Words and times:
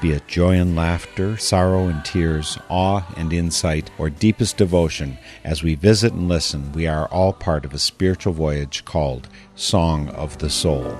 Be 0.00 0.12
it 0.12 0.26
joy 0.28 0.56
and 0.56 0.76
laughter, 0.76 1.36
sorrow 1.36 1.86
and 1.86 2.04
tears, 2.04 2.58
awe 2.68 3.06
and 3.16 3.32
insight, 3.32 3.90
or 3.96 4.10
deepest 4.10 4.56
devotion, 4.56 5.16
as 5.44 5.62
we 5.62 5.76
visit 5.76 6.12
and 6.12 6.28
listen, 6.28 6.72
we 6.72 6.86
are 6.86 7.06
all 7.06 7.32
part 7.32 7.64
of 7.64 7.72
a 7.72 7.78
spiritual 7.78 8.32
voyage 8.32 8.84
called 8.84 9.28
Song 9.54 10.08
of 10.10 10.38
the 10.38 10.50
Soul. 10.50 10.96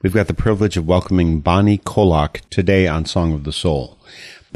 We've 0.00 0.14
got 0.14 0.28
the 0.28 0.34
privilege 0.34 0.76
of 0.76 0.86
welcoming 0.86 1.40
Bonnie 1.40 1.78
Koloc 1.78 2.40
today 2.50 2.86
on 2.86 3.04
Song 3.04 3.32
of 3.32 3.44
the 3.44 3.52
Soul. 3.52 3.97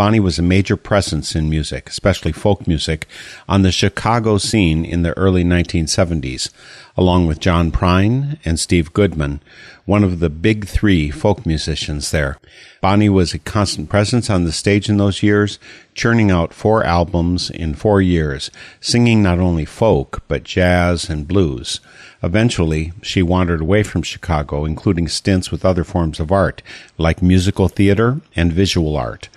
Bonnie 0.03 0.19
was 0.19 0.37
a 0.37 0.43
major 0.43 0.77
presence 0.77 1.37
in 1.37 1.49
music, 1.49 1.89
especially 1.89 2.33
folk 2.33 2.67
music, 2.67 3.07
on 3.49 3.63
the 3.63 3.71
Chicago 3.71 4.37
scene 4.37 4.85
in 4.85 5.03
the 5.03 5.17
early 5.17 5.45
1970s, 5.45 6.51
along 6.97 7.29
with 7.29 7.39
John 7.39 7.71
Prine 7.71 8.37
and 8.45 8.59
Steve 8.59 8.93
Goodman, 8.93 9.41
one 9.85 10.03
of 10.03 10.19
the 10.19 10.29
big 10.29 10.67
three 10.67 11.13
folk 11.13 11.47
musicians 11.47 12.11
there. 12.11 12.37
Bonnie 12.81 13.09
was 13.09 13.33
a 13.33 13.39
constant 13.39 13.91
presence 13.91 14.29
on 14.29 14.43
the 14.43 14.51
stage 14.51 14.89
in 14.89 14.97
those 14.97 15.23
years, 15.23 15.61
churning 15.95 16.33
out 16.33 16.53
four 16.53 16.83
albums 16.83 17.49
in 17.49 17.77
four 17.77 18.03
years, 18.03 18.51
singing 18.81 19.23
not 19.23 19.39
only 19.39 19.65
folk, 19.65 20.25
but 20.27 20.43
jazz 20.43 21.09
and 21.09 21.29
blues. 21.29 21.81
Eventually, 22.25 22.93
she 23.03 23.23
wandered 23.23 23.61
away 23.61 23.85
from 23.85 24.03
Chicago, 24.03 24.65
including 24.65 25.07
stints 25.07 25.53
with 25.53 25.65
other 25.65 25.85
forms 25.85 26.19
of 26.19 26.33
art, 26.33 26.61
like 26.99 27.23
musical 27.23 27.69
theater 27.69 28.21
and 28.35 28.53
visual 28.53 28.97
art. 28.97 29.29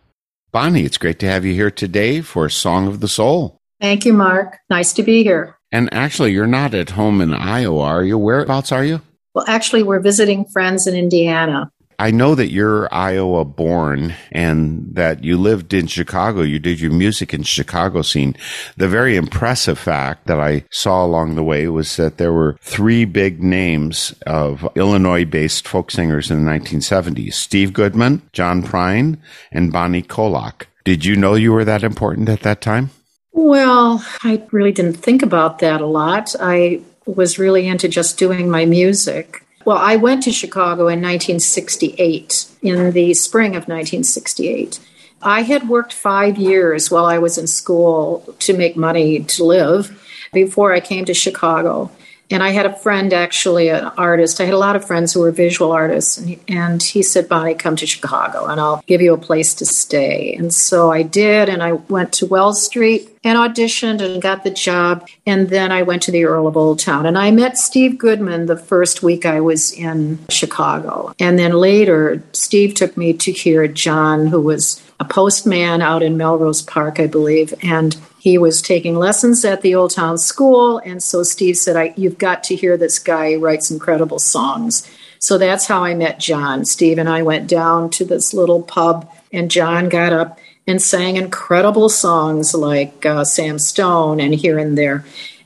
Bonnie, 0.56 0.86
it's 0.86 0.96
great 0.96 1.18
to 1.18 1.28
have 1.28 1.44
you 1.44 1.52
here 1.52 1.70
today 1.70 2.22
for 2.22 2.48
Song 2.48 2.86
of 2.86 3.00
the 3.00 3.08
Soul. 3.08 3.60
Thank 3.78 4.06
you, 4.06 4.14
Mark. 4.14 4.56
Nice 4.70 4.94
to 4.94 5.02
be 5.02 5.22
here. 5.22 5.58
And 5.70 5.92
actually, 5.92 6.32
you're 6.32 6.46
not 6.46 6.72
at 6.72 6.88
home 6.88 7.20
in 7.20 7.34
Iowa, 7.34 7.82
are 7.82 8.02
you? 8.02 8.16
Whereabouts 8.16 8.72
are 8.72 8.82
you? 8.82 9.02
Well, 9.34 9.44
actually, 9.46 9.82
we're 9.82 10.00
visiting 10.00 10.46
friends 10.46 10.86
in 10.86 10.94
Indiana. 10.94 11.70
I 11.98 12.11
know 12.11 12.34
that 12.34 12.50
you're 12.50 12.92
Iowa 12.92 13.44
born 13.44 14.14
and 14.30 14.94
that 14.94 15.25
you 15.25 15.39
lived 15.39 15.72
in 15.72 15.86
Chicago. 15.86 16.42
You 16.42 16.58
did 16.58 16.80
your 16.80 16.92
music 16.92 17.33
in 17.33 17.42
Chicago 17.42 18.03
scene. 18.03 18.36
The 18.77 18.88
very 18.88 19.16
impressive 19.16 19.78
fact 19.78 20.27
that 20.27 20.38
I 20.38 20.64
saw 20.70 21.05
along 21.05 21.34
the 21.34 21.42
way 21.42 21.69
was 21.69 21.97
that 21.97 22.19
there 22.19 22.33
were 22.33 22.58
three 22.61 23.05
big 23.05 23.42
names 23.42 24.14
of 24.27 24.69
Illinois 24.75 25.25
based 25.25 25.66
folk 25.66 25.91
singers 25.91 26.30
in 26.30 26.44
the 26.44 26.50
1970s 26.50 27.34
Steve 27.34 27.72
Goodman, 27.72 28.22
John 28.32 28.62
Prine, 28.62 29.19
and 29.50 29.72
Bonnie 29.72 30.03
Koloc. 30.03 30.66
Did 30.84 31.04
you 31.04 31.16
know 31.16 31.34
you 31.34 31.53
were 31.53 31.65
that 31.65 31.82
important 31.82 32.28
at 32.28 32.41
that 32.43 32.60
time? 32.60 32.91
Well, 33.32 34.04
I 34.22 34.43
really 34.53 34.72
didn't 34.72 34.94
think 34.94 35.22
about 35.22 35.59
that 35.59 35.81
a 35.81 35.87
lot. 35.87 36.34
I 36.41 36.81
was 37.06 37.38
really 37.38 37.66
into 37.66 37.88
just 37.88 38.19
doing 38.19 38.50
my 38.50 38.65
music. 38.65 39.45
Well, 39.66 39.78
I 39.78 39.97
went 39.97 40.22
to 40.22 40.31
Chicago 40.31 40.82
in 40.82 41.03
1968, 41.03 42.47
in 42.62 42.93
the 42.93 43.15
spring 43.15 43.56
of 43.56 43.66
1968. 43.66 44.78
I 45.21 45.43
had 45.43 45.69
worked 45.69 45.93
five 45.93 46.38
years 46.38 46.88
while 46.88 47.06
I 47.06 47.19
was 47.19 47.37
in 47.37 47.49
school 47.49 48.32
to 48.38 48.56
make 48.56 48.76
money 48.76 49.25
to 49.25 49.44
live 49.44 50.00
before 50.32 50.72
I 50.72 50.78
came 50.78 51.05
to 51.06 51.15
Chicago. 51.15 51.91
And 52.31 52.42
I 52.42 52.50
had 52.50 52.66
a 52.66 52.75
friend, 52.75 53.12
actually, 53.12 53.69
an 53.69 53.84
artist. 53.97 54.41
I 54.41 54.44
had 54.44 54.54
a 54.54 54.59
lot 54.59 54.76
of 54.76 54.84
friends 54.84 55.12
who 55.12 55.20
were 55.20 55.31
visual 55.31 55.72
artists. 55.72 56.19
And 56.19 56.28
he, 56.28 56.38
and 56.48 56.82
he 56.82 57.03
said, 57.03 57.28
Bonnie, 57.28 57.54
come 57.54 57.76
to 57.76 57.87
Chicago 57.87 58.47
and 58.47 58.60
I'll 58.60 58.82
give 58.87 59.00
you 59.00 59.14
a 59.14 59.19
place 59.19 59.54
to 59.54 59.66
stay. 59.66 60.34
And 60.34 60.53
so 60.53 60.91
I 60.91 61.03
did. 61.03 61.48
And 61.48 61.62
I 61.62 61.72
went 61.72 62.12
to 62.14 62.26
Wells 62.26 62.64
Street 62.64 63.09
and 63.22 63.38
auditioned 63.38 64.00
and 64.00 64.20
got 64.20 64.44
the 64.44 64.50
job. 64.50 65.09
And 65.25 65.48
then 65.50 65.70
I 65.70 65.82
went 65.82 66.03
to 66.03 66.10
the 66.10 66.25
Earl 66.25 66.47
of 66.47 66.56
Old 66.56 66.78
Town. 66.78 67.06
And 67.06 67.16
I 67.16 67.31
met 67.31 67.59
Steve 67.59 67.98
Goodman 67.98 68.47
the 68.47 68.56
first 68.56 69.03
week 69.03 69.25
I 69.25 69.41
was 69.41 69.72
in 69.72 70.19
Chicago. 70.28 71.14
And 71.20 71.38
then 71.38 71.53
later, 71.53 72.22
Steve 72.32 72.75
took 72.75 72.97
me 72.97 73.12
to 73.14 73.32
hear 73.32 73.66
John, 73.69 74.26
who 74.26 74.41
was 74.41 74.82
a 74.98 75.04
postman 75.04 75.82
out 75.82 76.03
in 76.03 76.16
Melrose 76.16 76.62
Park, 76.62 76.98
I 76.98 77.06
believe. 77.06 77.53
And 77.62 77.97
he 78.26 78.38
was 78.38 78.60
taking 78.60 78.97
lessons 78.97 79.44
at 79.44 79.62
the 79.62 79.76
Old 79.76 79.92
Town 79.92 80.19
School, 80.19 80.78
and 80.78 81.00
so 81.00 81.22
Steve 81.22 81.56
said, 81.56 81.94
You've 81.97 82.19
got 82.19 82.42
to 82.42 82.56
hear 82.56 82.76
this 82.76 82.98
guy. 82.98 83.28
He 83.28 83.37
writes 83.37 83.70
incredible 83.70 84.19
songs. 84.19 84.84
So 85.20 85.38
that's 85.38 85.69
how 85.69 85.84
I 85.84 85.94
met 85.94 86.19
John. 86.19 86.64
Steve 86.64 86.98
and 86.98 87.09
I 87.09 87.22
went 87.22 87.48
down 87.48 87.88
to 87.91 88.04
this 88.04 88.34
little 88.34 88.62
pub, 88.62 89.09
and 89.32 89.48
John 89.48 89.88
got 89.88 90.12
up 90.12 90.41
and 90.66 90.82
sang 90.82 91.14
incredible 91.14 91.88
songs 91.88 92.53
like 92.53 93.06
uh, 93.06 93.22
Sam 93.22 93.60
Stone 93.60 94.19
and 94.19 94.34
Here 94.34 94.58
and 94.58 94.76
There. 94.76 95.04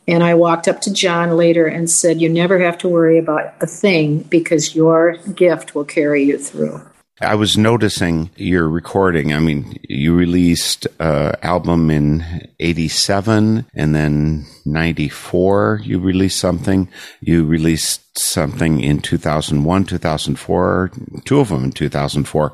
And 0.08 0.24
I 0.24 0.32
walked 0.32 0.66
up 0.66 0.80
to 0.80 0.91
John 0.91 1.36
later 1.36 1.66
and 1.66 1.91
said, 1.91 2.22
You 2.22 2.30
never 2.30 2.60
have 2.60 2.78
to 2.78 2.88
worry 2.88 3.18
about 3.18 3.52
a 3.60 3.66
thing 3.66 4.20
because 4.20 4.74
your 4.74 5.18
gift 5.34 5.74
will 5.74 5.84
carry 5.84 6.22
you 6.24 6.38
through. 6.38 6.80
I 7.22 7.34
was 7.34 7.58
noticing 7.58 8.31
your 8.36 8.66
recording. 8.66 9.34
I 9.34 9.41
mean, 9.41 9.78
you 9.86 10.14
released 10.14 10.86
an 10.98 11.34
album 11.42 11.91
in 11.91 12.48
87 12.58 13.66
and 13.75 13.94
then 13.94 14.47
94 14.64 15.82
you 15.84 15.98
released 15.98 16.38
something. 16.38 16.88
You 17.20 17.44
released 17.44 18.19
something 18.19 18.80
in 18.80 19.00
2001, 19.00 19.84
2004, 19.84 20.91
two 21.26 21.41
of 21.41 21.50
them 21.50 21.64
in 21.64 21.72
2004. 21.72 22.53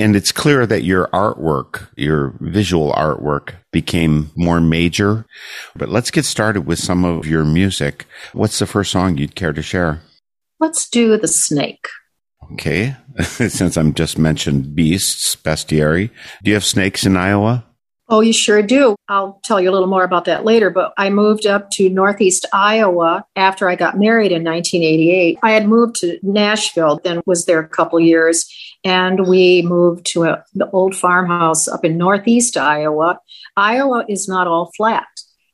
And 0.00 0.16
it's 0.16 0.32
clear 0.32 0.66
that 0.66 0.82
your 0.82 1.06
artwork, 1.08 1.86
your 1.96 2.34
visual 2.40 2.92
artwork 2.94 3.54
became 3.72 4.30
more 4.34 4.60
major. 4.60 5.26
But 5.76 5.90
let's 5.90 6.10
get 6.10 6.24
started 6.24 6.62
with 6.62 6.80
some 6.80 7.04
of 7.04 7.26
your 7.26 7.44
music. 7.44 8.06
What's 8.32 8.58
the 8.58 8.66
first 8.66 8.90
song 8.90 9.16
you'd 9.16 9.36
care 9.36 9.52
to 9.52 9.62
share? 9.62 10.02
Let's 10.58 10.88
do 10.88 11.16
The 11.16 11.28
Snake. 11.28 11.86
Okay. 12.52 12.96
Since 13.20 13.76
I'm 13.76 13.94
just 13.94 14.18
mentioned 14.18 14.74
beasts, 14.74 15.36
bestiary. 15.36 16.10
Do 16.42 16.50
you 16.50 16.54
have 16.54 16.64
snakes 16.64 17.04
in 17.04 17.16
Iowa? 17.16 17.64
Oh, 18.10 18.20
you 18.20 18.32
sure 18.32 18.62
do. 18.62 18.96
I'll 19.10 19.38
tell 19.44 19.60
you 19.60 19.68
a 19.68 19.72
little 19.72 19.88
more 19.88 20.04
about 20.04 20.24
that 20.24 20.44
later. 20.44 20.70
But 20.70 20.94
I 20.96 21.10
moved 21.10 21.46
up 21.46 21.70
to 21.72 21.90
Northeast 21.90 22.46
Iowa 22.54 23.26
after 23.36 23.68
I 23.68 23.76
got 23.76 23.98
married 23.98 24.32
in 24.32 24.44
1988. 24.44 25.38
I 25.42 25.50
had 25.50 25.68
moved 25.68 25.96
to 25.96 26.18
Nashville, 26.22 27.00
then 27.04 27.20
was 27.26 27.44
there 27.44 27.60
a 27.60 27.68
couple 27.68 28.00
years, 28.00 28.46
and 28.82 29.28
we 29.28 29.60
moved 29.60 30.06
to 30.12 30.24
a, 30.24 30.42
the 30.54 30.70
old 30.70 30.96
farmhouse 30.96 31.68
up 31.68 31.84
in 31.84 31.98
Northeast 31.98 32.56
Iowa. 32.56 33.18
Iowa 33.58 34.06
is 34.08 34.26
not 34.26 34.46
all 34.46 34.72
flat 34.74 35.06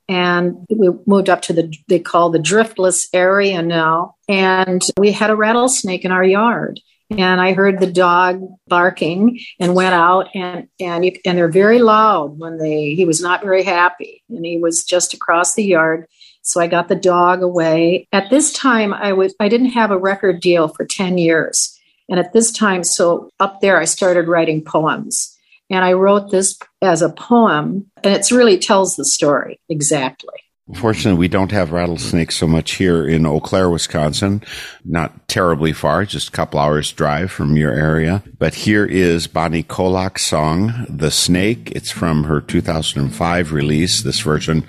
and 0.09 0.67
we 0.69 0.91
moved 1.07 1.29
up 1.29 1.43
to 1.43 1.53
the 1.53 1.75
they 1.89 1.99
call 1.99 2.31
the 2.31 2.39
driftless 2.39 3.09
area 3.13 3.63
now. 3.63 4.17
And 4.29 4.83
we 4.99 5.13
had 5.13 5.31
a 5.31 5.37
rattlesnake 5.37 6.05
in 6.05 6.13
our 6.13 6.25
yard. 6.25 6.81
And 7.11 7.41
i 7.41 7.53
heard 7.53 7.81
the 7.81 7.93
dog 7.93 8.41
barking 8.67 9.39
and 9.61 9.75
went 9.75 9.95
out 9.95 10.29
and 10.35 10.69
and 10.81 11.05
and 11.25 11.39
they're 11.39 11.49
very 11.49 11.79
loud 11.79 12.39
when 12.39 12.59
they 12.59 12.95
he 12.95 13.05
was 13.05 13.21
not 13.21 13.43
very 13.43 13.63
happy 13.63 14.23
and 14.29 14.45
he 14.45 14.59
was 14.59 14.85
just 14.85 15.15
across 15.15 15.55
the 15.55 15.65
yard. 15.65 16.07
So 16.43 16.61
i 16.61 16.67
got 16.67 16.89
the 16.89 16.97
dog 16.97 17.43
away. 17.43 18.09
At 18.13 18.31
this 18.31 18.53
time 18.53 18.93
i 18.93 19.13
was 19.13 19.35
i 19.39 19.49
didn't 19.49 19.71
have 19.71 19.91
a 19.91 19.99
record 19.99 20.41
deal 20.41 20.69
for 20.69 20.85
10 20.85 21.19
years. 21.19 21.79
And 22.09 22.19
at 22.19 22.33
this 22.33 22.53
time 22.53 22.85
so 22.85 23.31
up 23.39 23.61
there 23.61 23.79
i 23.79 23.85
started 23.85 24.29
writing 24.29 24.63
poems 24.65 25.34
and 25.71 25.85
I 25.85 25.93
wrote 25.93 26.31
this 26.31 26.59
as 26.83 27.03
a 27.03 27.11
poem, 27.11 27.91
and 28.03 28.15
it 28.15 28.31
really 28.31 28.59
tells 28.59 28.97
the 28.97 29.05
story 29.05 29.61
exactly. 29.69 30.35
Fortunately, 30.73 31.19
we 31.19 31.29
don't 31.29 31.53
have 31.53 31.73
rattlesnakes 31.73 32.37
so 32.37 32.47
much 32.47 32.77
here 32.77 33.07
in 33.07 33.27
Eau 33.27 33.39
Claire, 33.39 33.69
Wisconsin. 33.69 34.43
Not 34.83 35.29
terribly 35.29 35.75
far, 35.75 36.07
just 36.07 36.29
a 36.29 36.33
couple 36.33 36.59
hours 36.59 36.91
drive 36.91 37.31
from 37.31 37.59
your 37.59 37.73
area. 37.73 38.23
But 38.39 38.55
here 38.55 38.87
is 38.87 39.27
Bonnie 39.27 39.63
Koloc's 39.63 40.23
song, 40.23 40.87
The 40.89 41.11
Snake. 41.11 41.71
It's 41.73 41.91
from 41.91 42.25
her 42.25 42.41
2005 42.41 43.53
release, 43.53 44.03
this 44.03 44.21
version, 44.21 44.67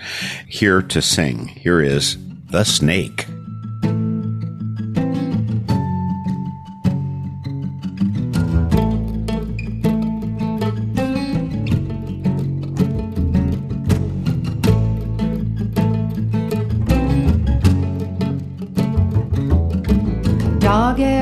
Here 0.50 0.82
to 0.82 1.02
Sing. 1.02 1.48
Here 1.48 1.80
is 1.80 2.18
The 2.52 2.66
Snake. 2.66 3.26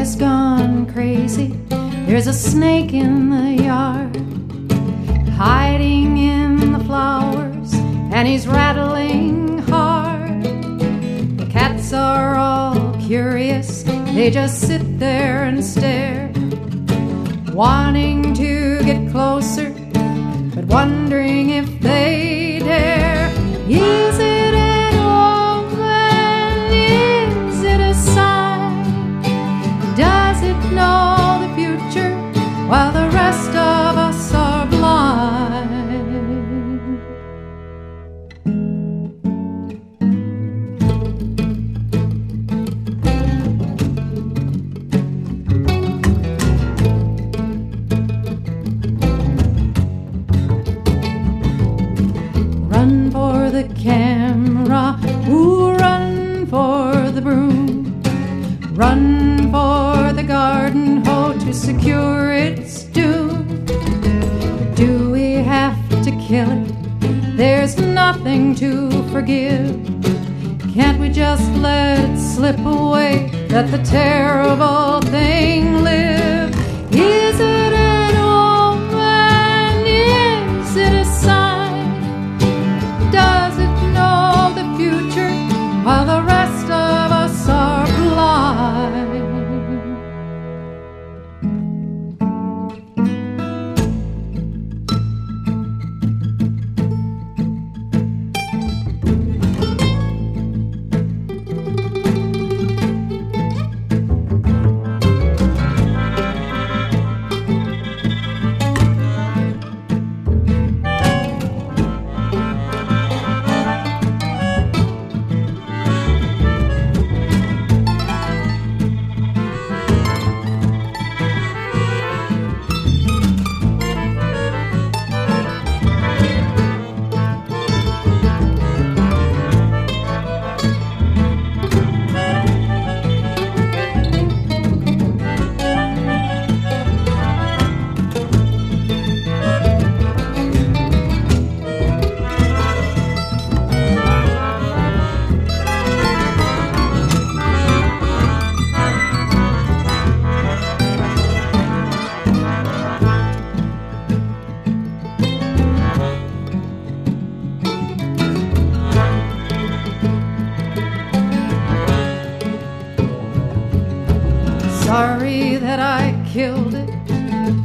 Has 0.03 0.17
gone 0.17 0.85
crazy. 0.91 1.47
There's 2.07 2.27
a 2.27 2.33
snake 2.33 2.91
in 2.91 3.29
the 3.29 3.63
yard, 3.63 4.13
hiding 5.29 6.17
in 6.17 6.73
the 6.73 6.79
flowers, 6.79 7.73
and 8.11 8.27
he's 8.27 8.45
rattling 8.45 9.59
hard. 9.59 10.43
The 10.43 11.47
cats 11.49 11.93
are 11.93 12.35
all 12.35 12.93
curious, 13.07 13.83
they 14.13 14.29
just 14.29 14.67
sit 14.67 14.99
there 14.99 15.45
and 15.45 15.63
stare, 15.63 16.29
wanting 17.53 18.33
to 18.33 18.83
get 18.83 19.09
closer, 19.09 19.69
but 20.53 20.65
wondering 20.65 21.22
Can't 70.73 70.99
we 70.99 71.09
just 71.09 71.49
let 71.57 71.99
it 71.99 72.17
slip 72.17 72.59
away? 72.59 73.29
Let 73.49 73.69
the 73.71 73.77
terrible 73.83 74.92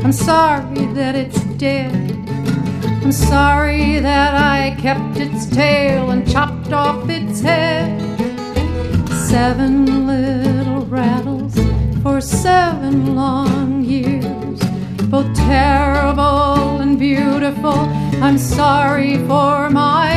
I'm 0.08 0.14
sorry 0.14 0.87
that 0.94 1.14
it's 1.14 1.38
dead. 1.58 1.93
I'm 3.02 3.12
sorry 3.12 3.99
that 3.99 4.34
I 4.34 4.75
kept 4.81 5.19
its 5.19 5.44
tail 5.44 6.12
and 6.12 6.26
chopped 6.26 6.72
off 6.72 7.10
its 7.10 7.43
head. 7.43 8.00
Seven 9.28 10.06
little 10.06 10.87
rattles 10.87 11.55
for 12.02 12.22
seven 12.22 13.16
long 13.16 13.84
years, 13.84 14.58
both 15.10 15.31
terrible 15.37 16.81
and 16.81 16.99
beautiful. 16.99 17.78
I'm 18.25 18.38
sorry 18.38 19.19
for 19.28 19.69
my 19.69 20.07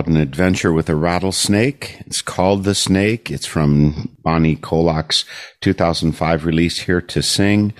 about 0.00 0.10
an 0.10 0.16
adventure 0.16 0.72
with 0.72 0.88
a 0.88 0.96
rattlesnake. 0.96 2.00
It's 2.06 2.22
called 2.22 2.64
The 2.64 2.74
Snake. 2.74 3.30
It's 3.30 3.44
from 3.44 4.16
Bonnie 4.22 4.56
Koloc's 4.56 5.26
2005 5.60 6.46
release, 6.46 6.80
Here 6.80 7.02
to 7.02 7.22
Sing. 7.22 7.74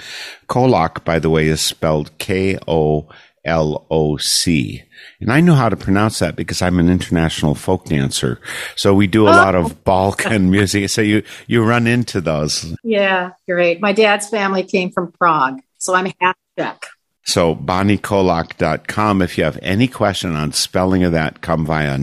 Koloc, 0.46 1.02
by 1.02 1.18
the 1.18 1.30
way, 1.30 1.46
is 1.46 1.62
spelled 1.62 2.10
K 2.18 2.58
O 2.68 3.08
L 3.46 3.86
O 3.90 4.18
C. 4.18 4.82
And 5.18 5.32
I 5.32 5.40
know 5.40 5.54
how 5.54 5.70
to 5.70 5.76
pronounce 5.76 6.18
that 6.18 6.36
because 6.36 6.60
I'm 6.60 6.78
an 6.78 6.90
international 6.90 7.54
folk 7.54 7.86
dancer. 7.86 8.38
So 8.76 8.92
we 8.92 9.06
do 9.06 9.26
a 9.26 9.32
lot 9.32 9.54
of 9.54 9.72
oh. 9.72 9.76
Balkan 9.84 10.50
music. 10.50 10.90
So 10.90 11.00
you, 11.00 11.22
you 11.46 11.64
run 11.64 11.86
into 11.86 12.20
those. 12.20 12.74
Yeah, 12.84 13.30
great. 13.48 13.80
My 13.80 13.94
dad's 13.94 14.28
family 14.28 14.62
came 14.62 14.90
from 14.90 15.10
Prague, 15.12 15.60
so 15.78 15.94
I'm 15.94 16.12
half 16.20 16.36
Czech. 16.58 16.84
So 17.22 17.54
bonniekoloc.com. 17.54 19.22
If 19.22 19.38
you 19.38 19.44
have 19.44 19.58
any 19.62 19.88
question 19.88 20.34
on 20.34 20.52
spelling 20.52 21.04
of 21.04 21.12
that, 21.12 21.40
come 21.42 21.64
via 21.66 21.96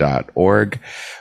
northernspiritradio.org. 0.00 0.80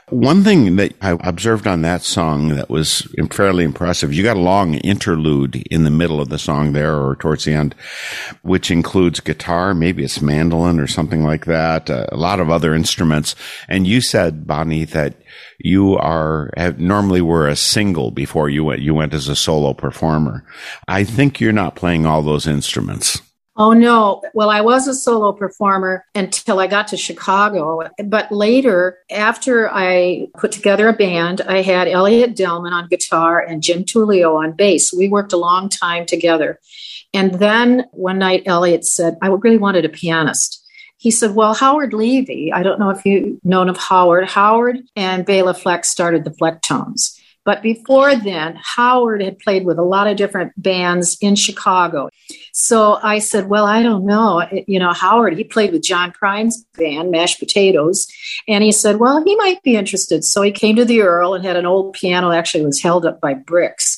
One 0.10 0.44
thing 0.44 0.76
that 0.78 0.96
I 1.02 1.18
observed 1.22 1.68
on 1.68 1.84
that 1.84 2.02
song 2.02 2.50
that 2.50 2.70
was 2.70 3.08
fairly 3.32 3.64
impressive, 3.64 4.14
you 4.14 4.24
got 4.24 4.38
a 4.38 4.42
long 4.42 4.76
interlude 4.76 5.58
in 5.70 5.84
the 5.84 5.92
middle 5.92 6.20
of 6.20 6.30
the 6.30 6.40
song 6.40 6.74
there 6.74 6.96
or 6.96 7.16
towards 7.16 7.46
the 7.46 7.54
end, 7.54 7.76
which 8.42 8.72
includes 8.72 9.20
guitar, 9.20 9.74
maybe 9.76 10.04
it's 10.04 10.22
mandolin 10.22 10.80
or 10.80 10.88
something 10.88 11.24
like 11.24 11.46
that, 11.46 11.90
a 11.90 12.16
lot 12.16 12.40
of 12.40 12.50
other 12.50 12.74
instruments. 12.74 13.36
And 13.68 13.86
you 13.86 14.02
said, 14.02 14.48
Bonnie, 14.48 14.86
that 14.86 15.16
you 15.60 15.96
are 15.98 16.50
normally 16.78 17.22
were 17.22 17.48
a 17.48 17.56
single 17.56 18.10
before 18.12 18.50
you 18.50 18.64
went 18.64 18.82
you 18.82 18.96
went 18.96 19.14
as 19.14 19.28
a 19.28 19.36
solo 19.36 19.74
performer. 19.74 20.44
I 20.88 21.04
think 21.04 21.40
you're 21.40 21.52
not 21.52 21.76
playing 21.76 22.06
all 22.06 22.24
those 22.24 22.48
instruments. 22.48 23.22
Oh 23.60 23.74
no. 23.74 24.22
Well, 24.34 24.50
I 24.50 24.62
was 24.62 24.88
a 24.88 24.94
solo 24.96 25.34
performer 25.34 26.06
until 26.16 26.60
I 26.60 26.68
got 26.68 26.88
to 26.88 26.98
Chicago. 26.98 27.90
But 28.06 28.32
later, 28.32 29.00
after 29.12 29.70
I 29.70 30.30
put 30.38 30.54
together 30.54 30.88
a 30.88 30.94
band, 30.94 31.42
I 31.42 31.62
had 31.62 31.90
Elliot 31.90 32.38
Delman 32.38 32.72
on 32.72 32.88
guitar 32.88 33.42
and 33.42 33.62
Jim 33.62 33.84
Tullio 33.84 34.36
on 34.42 34.54
bass. 34.54 34.94
We 34.94 35.10
worked 35.10 35.34
a 35.34 35.38
long 35.38 35.68
time 35.68 36.06
together. 36.06 36.58
And 37.14 37.34
then 37.36 37.86
one 37.92 38.20
night, 38.20 38.44
Elliot 38.46 38.86
said, 38.86 39.18
I 39.22 39.28
really 39.28 39.58
wanted 39.58 39.84
a 39.84 39.90
pianist 39.90 40.60
he 41.00 41.12
said, 41.12 41.34
Well, 41.34 41.54
Howard 41.54 41.94
Levy, 41.94 42.52
I 42.52 42.62
don't 42.62 42.80
know 42.80 42.90
if 42.90 43.06
you've 43.06 43.40
known 43.44 43.70
of 43.70 43.78
Howard. 43.78 44.30
Howard 44.30 44.80
and 44.98 45.26
Bela 45.26 45.54
Fleck 45.54 45.86
started 45.86 46.26
the 46.26 46.32
Flecktones. 46.32 47.18
But 47.50 47.64
before 47.64 48.16
then, 48.16 48.60
Howard 48.62 49.24
had 49.24 49.40
played 49.40 49.66
with 49.66 49.80
a 49.80 49.84
lot 49.84 50.06
of 50.06 50.18
different 50.18 50.54
bands 50.56 51.18
in 51.20 51.34
Chicago. 51.34 52.10
So 52.54 53.00
I 53.02 53.18
said, 53.18 53.50
Well, 53.50 53.66
I 53.66 53.82
don't 53.82 54.06
know. 54.06 54.46
You 54.68 54.78
know, 54.78 54.94
Howard, 54.94 55.36
he 55.36 55.44
played 55.44 55.72
with 55.72 55.82
John 55.82 56.12
Prine's 56.12 56.64
band, 56.78 57.10
Mashed 57.10 57.40
Potatoes. 57.40 58.06
And 58.48 58.64
he 58.64 58.72
said, 58.72 58.98
Well, 58.98 59.24
he 59.24 59.36
might 59.36 59.64
be 59.64 59.78
interested. 59.78 60.24
So 60.24 60.44
he 60.44 60.52
came 60.52 60.76
to 60.76 60.86
the 60.86 61.02
Earl 61.02 61.34
and 61.34 61.44
had 61.44 61.56
an 61.56 61.66
old 61.66 61.94
piano, 61.94 62.30
actually, 62.30 62.64
was 62.64 62.84
held 62.84 63.04
up 63.04 63.20
by 63.20 63.34
bricks. 63.34 63.89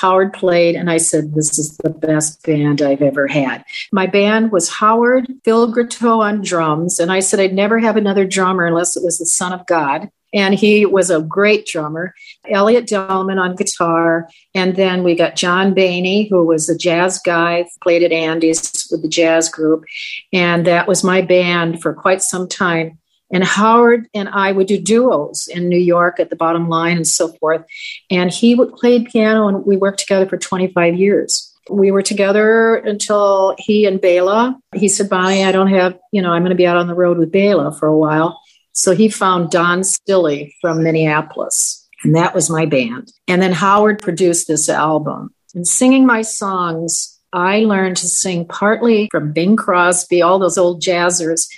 Howard 0.00 0.32
played, 0.32 0.76
and 0.76 0.90
I 0.90 0.98
said, 0.98 1.34
This 1.34 1.58
is 1.58 1.76
the 1.78 1.90
best 1.90 2.42
band 2.44 2.80
I've 2.82 3.02
ever 3.02 3.26
had. 3.26 3.64
My 3.92 4.06
band 4.06 4.52
was 4.52 4.68
Howard, 4.68 5.26
Phil 5.44 5.72
Gratteau 5.72 6.20
on 6.20 6.42
drums, 6.42 7.00
and 7.00 7.10
I 7.10 7.20
said 7.20 7.40
I'd 7.40 7.52
never 7.52 7.78
have 7.78 7.96
another 7.96 8.24
drummer 8.24 8.64
unless 8.64 8.96
it 8.96 9.02
was 9.02 9.18
the 9.18 9.26
Son 9.26 9.52
of 9.52 9.66
God. 9.66 10.08
And 10.34 10.54
he 10.54 10.84
was 10.84 11.10
a 11.10 11.22
great 11.22 11.66
drummer. 11.66 12.14
Elliot 12.50 12.86
Delman 12.86 13.38
on 13.38 13.56
guitar. 13.56 14.28
And 14.54 14.76
then 14.76 15.02
we 15.02 15.14
got 15.14 15.36
John 15.36 15.74
Bainey, 15.74 16.28
who 16.28 16.44
was 16.44 16.68
a 16.68 16.76
jazz 16.76 17.18
guy, 17.24 17.66
played 17.82 18.02
at 18.02 18.12
Andy's 18.12 18.86
with 18.90 19.00
the 19.00 19.08
jazz 19.08 19.48
group. 19.48 19.84
And 20.32 20.66
that 20.66 20.86
was 20.86 21.02
my 21.02 21.22
band 21.22 21.80
for 21.80 21.94
quite 21.94 22.20
some 22.20 22.46
time. 22.46 22.97
And 23.30 23.44
Howard 23.44 24.08
and 24.14 24.28
I 24.28 24.52
would 24.52 24.66
do 24.66 24.80
duos 24.80 25.48
in 25.48 25.68
New 25.68 25.78
York 25.78 26.18
at 26.18 26.30
the 26.30 26.36
bottom 26.36 26.68
line 26.68 26.96
and 26.96 27.06
so 27.06 27.28
forth. 27.28 27.64
And 28.10 28.30
he 28.30 28.54
would 28.54 28.72
play 28.74 29.04
piano 29.04 29.48
and 29.48 29.66
we 29.66 29.76
worked 29.76 30.00
together 30.00 30.26
for 30.26 30.38
25 30.38 30.94
years. 30.94 31.54
We 31.70 31.90
were 31.90 32.02
together 32.02 32.76
until 32.76 33.54
he 33.58 33.84
and 33.84 34.00
Bela, 34.00 34.58
he 34.74 34.88
said, 34.88 35.10
Bonnie, 35.10 35.44
I 35.44 35.52
don't 35.52 35.68
have, 35.68 35.98
you 36.12 36.22
know, 36.22 36.32
I'm 36.32 36.42
going 36.42 36.50
to 36.50 36.56
be 36.56 36.66
out 36.66 36.78
on 36.78 36.86
the 36.86 36.94
road 36.94 37.18
with 37.18 37.30
Bela 37.30 37.72
for 37.72 37.86
a 37.86 37.98
while. 37.98 38.40
So 38.72 38.94
he 38.94 39.08
found 39.08 39.50
Don 39.50 39.82
Stilley 39.82 40.52
from 40.62 40.82
Minneapolis. 40.82 41.86
And 42.04 42.14
that 42.14 42.34
was 42.34 42.48
my 42.48 42.64
band. 42.64 43.12
And 43.26 43.42
then 43.42 43.52
Howard 43.52 44.00
produced 44.00 44.48
this 44.48 44.68
album. 44.68 45.34
And 45.54 45.66
singing 45.66 46.06
my 46.06 46.22
songs, 46.22 47.18
I 47.32 47.60
learned 47.60 47.96
to 47.98 48.08
sing 48.08 48.46
partly 48.46 49.08
from 49.10 49.32
Bing 49.32 49.56
Crosby, 49.56 50.22
all 50.22 50.38
those 50.38 50.56
old 50.56 50.80
jazzers, 50.80 51.48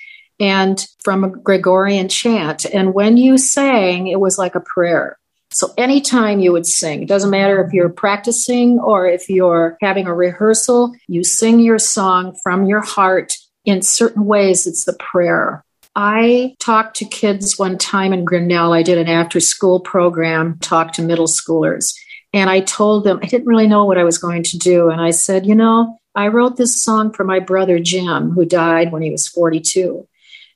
and 0.40 0.87
from 1.04 1.23
a 1.23 1.28
Gregorian 1.28 2.09
chant. 2.09 2.64
And 2.64 2.94
when 2.94 3.18
you 3.18 3.37
sang, 3.37 4.09
it 4.09 4.18
was 4.18 4.38
like 4.38 4.54
a 4.54 4.61
prayer. 4.61 5.18
So 5.52 5.73
anytime 5.76 6.40
you 6.40 6.52
would 6.52 6.66
sing, 6.66 7.02
it 7.02 7.09
doesn't 7.09 7.30
matter 7.30 7.62
if 7.62 7.73
you're 7.73 7.88
practicing 7.88 8.78
or 8.78 9.06
if 9.06 9.28
you're 9.28 9.76
having 9.82 10.06
a 10.06 10.14
rehearsal, 10.14 10.94
you 11.09 11.25
sing 11.25 11.61
your 11.61 11.78
song 11.78 12.37
from 12.42 12.64
your 12.66 12.80
heart. 12.80 13.37
In 13.64 13.82
certain 13.82 14.25
ways, 14.25 14.66
it's 14.66 14.85
the 14.85 14.94
prayer. 14.94 15.62
I 15.94 16.54
talked 16.61 16.97
to 16.97 17.04
kids 17.04 17.59
one 17.59 17.76
time 17.76 18.12
in 18.12 18.25
Grinnell. 18.25 18.73
I 18.73 18.82
did 18.82 18.97
an 18.97 19.09
after 19.09 19.40
school 19.40 19.80
program, 19.80 20.59
talked 20.61 20.94
to 20.94 21.02
middle 21.02 21.26
schoolers. 21.26 21.92
And 22.32 22.49
I 22.49 22.61
told 22.61 23.04
them, 23.04 23.18
I 23.23 23.26
didn't 23.26 23.49
really 23.49 23.66
know 23.66 23.85
what 23.85 23.99
I 23.99 24.04
was 24.04 24.18
going 24.18 24.44
to 24.44 24.56
do. 24.56 24.88
And 24.88 25.00
I 25.00 25.11
said, 25.11 25.47
you 25.47 25.54
know, 25.54 25.99
I 26.14 26.28
wrote 26.28 26.56
this 26.56 26.82
song 26.82 27.12
for 27.12 27.25
my 27.25 27.40
brother 27.40 27.80
Jim, 27.80 28.30
who 28.30 28.44
died 28.44 28.92
when 28.92 29.02
he 29.02 29.11
was 29.11 29.26
42 29.26 30.06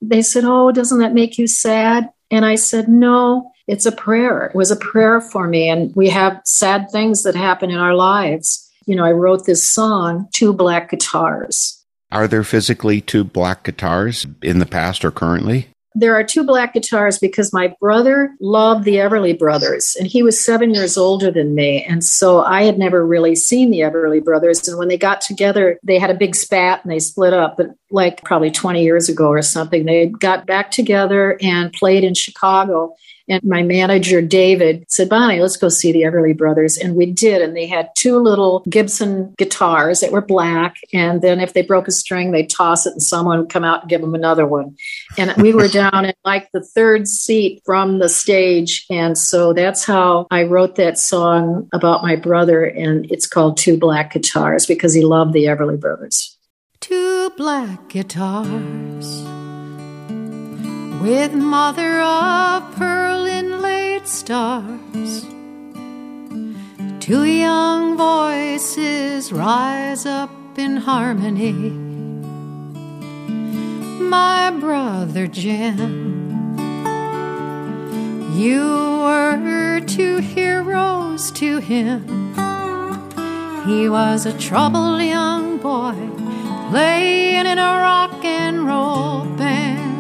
they 0.09 0.23
said, 0.23 0.45
Oh, 0.45 0.73
doesn't 0.73 0.99
that 0.99 1.15
make 1.15 1.39
you 1.39 1.47
sad? 1.47 2.09
And 2.31 2.45
I 2.45 2.55
said, 2.57 2.89
No, 2.89 3.51
it's 3.67 3.87
a 3.87 3.93
prayer. 3.93 4.47
It 4.47 4.55
was 4.55 4.71
a 4.71 4.77
prayer 4.77 5.21
for 5.21 5.49
me. 5.49 5.69
And 5.69 5.95
we 5.95 6.09
have 6.11 6.41
sad 6.45 6.91
things 6.91 7.23
that 7.23 7.35
happen 7.35 7.71
in 7.71 7.79
our 7.79 7.95
lives. 7.95 8.71
You 8.87 8.97
know, 8.97 9.05
I 9.05 9.13
wrote 9.13 9.47
this 9.47 9.69
song, 9.69 10.29
Two 10.33 10.53
Black 10.53 10.91
Guitars. 10.91 11.81
Are 12.13 12.29
there 12.29 12.45
physically 12.45 13.01
two 13.01 13.25
black 13.25 13.65
guitars 13.65 14.25
in 14.41 14.61
the 14.61 14.67
past 14.67 15.05
or 15.05 15.11
currently? 15.11 15.69
There 15.95 16.15
are 16.15 16.25
two 16.25 16.45
black 16.45 16.75
guitars 16.75 17.19
because 17.19 17.53
my 17.53 17.75
brother 17.81 18.35
loved 18.41 18.85
the 18.85 18.97
Everly 18.97 19.39
Brothers 19.39 19.97
and 19.99 20.09
he 20.09 20.23
was 20.23 20.45
seven 20.45 20.75
years 20.75 20.97
older 20.97 21.31
than 21.31 21.55
me. 21.55 21.85
And 21.85 22.03
so 22.03 22.43
I 22.43 22.65
had 22.65 22.79
never 22.79 23.07
really 23.07 23.37
seen 23.37 23.71
the 23.71 23.81
Everly 23.81 24.23
Brothers. 24.23 24.67
And 24.67 24.77
when 24.77 24.89
they 24.89 24.99
got 24.99 25.21
together, 25.21 25.79
they 25.85 25.99
had 25.99 26.11
a 26.11 26.15
big 26.15 26.35
spat 26.35 26.83
and 26.83 26.93
they 26.93 26.99
split 26.99 27.33
up, 27.33 27.57
but 27.57 27.69
like 27.91 28.25
probably 28.25 28.51
20 28.51 28.83
years 28.83 29.09
ago 29.09 29.29
or 29.29 29.43
something. 29.43 29.85
They 29.85 30.07
got 30.07 30.47
back 30.47 30.73
together 30.73 31.39
and 31.41 31.73
played 31.73 32.03
in 32.03 32.15
Chicago. 32.15 32.95
And 33.29 33.43
my 33.45 33.63
manager, 33.63 34.21
David, 34.21 34.85
said, 34.89 35.09
Bonnie, 35.09 35.41
let's 35.41 35.57
go 35.57 35.69
see 35.69 35.93
the 35.93 36.03
Everly 36.03 36.37
Brothers. 36.37 36.77
And 36.77 36.95
we 36.95 37.07
did. 37.07 37.41
And 37.41 37.57
they 37.57 37.67
had 37.67 37.89
two 37.97 38.19
little 38.19 38.63
Gibson 38.69 39.35
guitars 39.39 40.01
that 40.01 40.13
were 40.13 40.21
black. 40.21 40.77
And 40.93 41.23
then 41.23 41.41
if 41.41 41.55
they 41.55 41.63
broke 41.63 41.89
a 41.89 41.93
string, 41.93 42.33
they'd 42.33 42.51
toss 42.51 42.87
it 42.87 42.93
and 42.93 43.03
someone 43.03 43.39
would 43.39 43.51
come 43.51 43.65
out 43.65 43.83
and 43.83 43.91
give 43.91 44.03
them 44.03 44.15
another 44.15 44.47
one. 44.47 44.77
And 45.17 45.33
we 45.39 45.55
were 45.55 45.69
down 45.69 46.05
in 46.05 46.15
like 46.25 46.51
the 46.53 46.63
third 46.63 47.09
seat 47.09 47.63
from 47.65 47.99
the 47.99 48.09
stage. 48.09 48.85
And 48.91 49.17
so 49.17 49.53
that's 49.53 49.85
how 49.85 50.27
I 50.31 50.43
wrote 50.43 50.77
that 50.77 50.99
song 50.99 51.69
about 51.73 52.03
my 52.03 52.17
brother. 52.17 52.65
And 52.65 53.11
it's 53.11 53.27
called 53.27 53.57
Two 53.57 53.79
Black 53.79 54.13
Guitars 54.13 54.67
because 54.67 54.93
he 54.93 55.03
loved 55.03 55.33
the 55.33 55.45
Everly 55.45 55.81
Brothers. 55.81 56.37
Two 56.81 57.31
black 57.31 57.89
guitars 57.89 59.25
with 61.03 61.33
mother 61.35 62.01
of 62.01 62.75
pearl 62.77 63.27
inlaid 63.27 64.07
stars. 64.07 65.27
Two 67.01 67.25
young 67.25 67.97
voices 67.97 69.33
rise 69.33 70.07
up 70.07 70.31
in 70.57 70.77
harmony. 70.77 71.53
My 74.01 74.51
brother 74.51 75.27
Jim, 75.27 76.31
you 78.37 78.63
were 79.03 79.25
two 79.87 80.17
heroes 80.19 81.31
to 81.33 81.59
him. 81.59 82.35
He 83.67 83.89
was 83.89 84.27
a 84.27 84.37
troubled 84.39 85.03
young 85.03 85.59
boy 85.59 85.95
playing 86.71 87.47
in 87.47 87.59
a 87.59 87.63
rock 87.63 88.25
and 88.25 88.67
roll 88.67 89.25
band. 89.37 89.94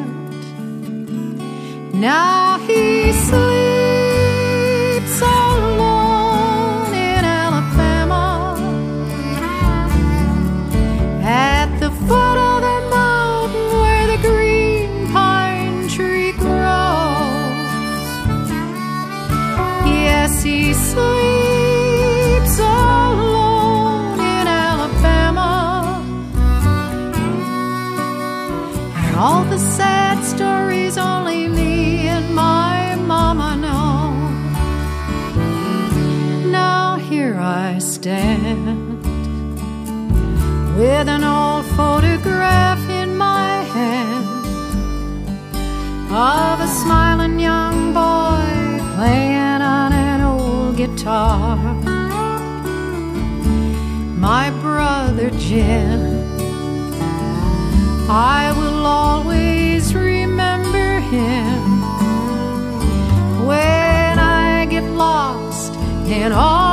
Now 1.94 2.58
he 2.58 3.12
sleeps 3.12 3.52
alone 5.22 6.92
in 6.92 7.24
Alabama 7.24 8.56
at 11.22 11.78
the 11.78 11.90
foot 11.90 12.36
of 12.36 12.62
the 12.62 12.80
mountain 12.90 13.78
where 13.80 14.06
the 14.08 14.18
green 14.26 15.06
pine 15.12 15.88
tree 15.88 16.32
grows. 16.32 16.50
Yes, 19.86 20.42
he 20.42 20.74
sleeps 20.74 21.23
stand 38.04 39.02
with 40.76 41.08
an 41.08 41.24
old 41.24 41.64
photograph 41.74 42.82
in 42.90 43.16
my 43.16 43.62
hand 43.76 44.44
of 46.12 46.60
a 46.60 46.68
smiling 46.82 47.40
young 47.40 47.94
boy 47.94 48.44
playing 48.94 49.62
on 49.78 49.90
an 49.94 50.20
old 50.20 50.76
guitar. 50.76 51.56
My 54.28 54.50
brother 54.60 55.30
Jim. 55.46 56.02
I 58.10 58.52
will 58.58 58.84
always 58.84 59.94
remember 59.94 61.00
him 61.14 61.62
when 63.48 64.18
I 64.18 64.66
get 64.68 64.84
lost 64.92 65.72
in 66.06 66.32
all 66.32 66.63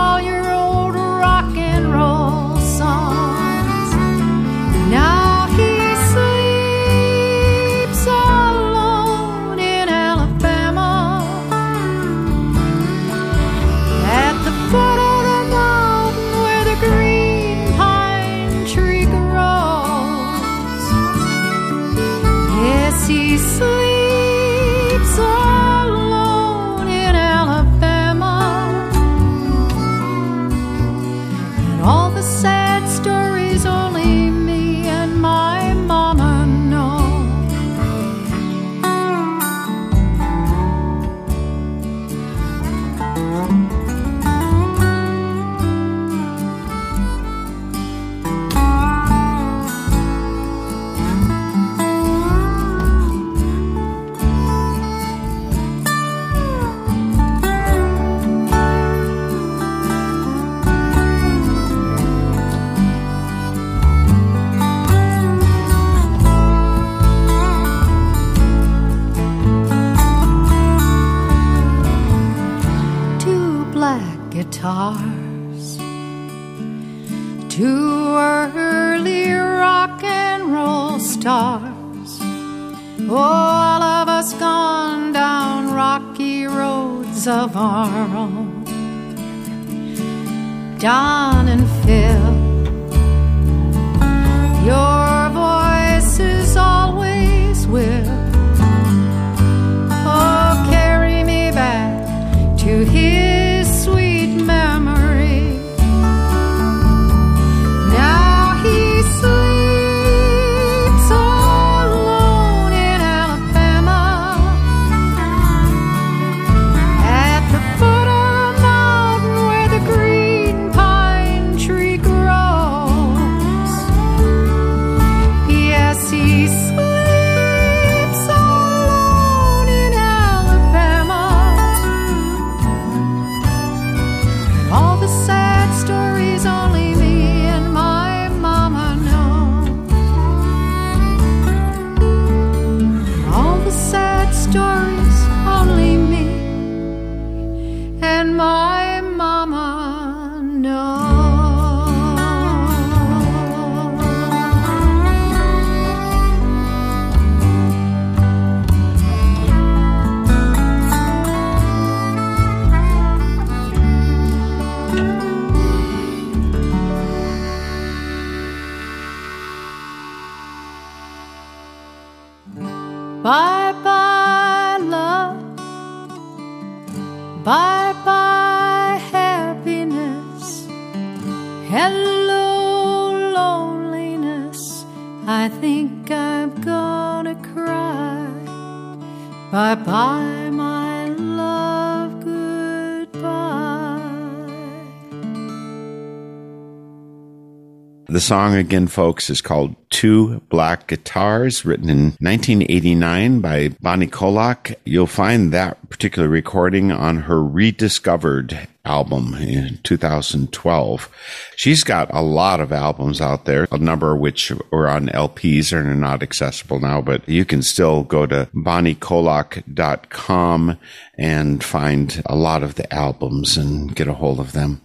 song 198.21 198.55
again, 198.55 198.87
folks, 198.87 199.29
is 199.29 199.41
called 199.41 199.75
Two 199.91 200.39
Black 200.49 200.87
Guitars, 200.87 201.63
written 201.63 201.89
in 201.89 202.03
1989 202.19 203.41
by 203.41 203.69
Bonnie 203.79 204.07
Koloc. 204.07 204.73
You'll 204.83 205.05
find 205.05 205.51
that 205.51 205.89
particular 205.89 206.27
recording 206.27 206.91
on 206.91 207.23
her 207.23 207.43
rediscovered 207.43 208.67
album 208.83 209.35
in 209.35 209.77
2012. 209.83 211.09
She's 211.55 211.83
got 211.83 212.11
a 212.11 212.21
lot 212.21 212.59
of 212.59 212.71
albums 212.71 213.21
out 213.21 213.45
there, 213.45 213.67
a 213.71 213.77
number 213.77 214.13
of 214.13 214.19
which 214.19 214.51
are 214.71 214.87
on 214.87 215.09
LPs 215.09 215.71
and 215.77 215.87
are 215.87 215.93
not 215.95 216.23
accessible 216.23 216.79
now, 216.79 216.99
but 217.01 217.27
you 217.29 217.45
can 217.45 217.61
still 217.61 218.01
go 218.03 218.25
to 218.25 218.49
bonniekoloc.com 218.55 220.77
and 221.17 221.63
find 221.63 222.23
a 222.25 222.35
lot 222.35 222.63
of 222.63 222.73
the 222.75 222.93
albums 222.93 223.57
and 223.57 223.95
get 223.95 224.07
a 224.07 224.13
hold 224.13 224.39
of 224.39 224.53
them. 224.53 224.81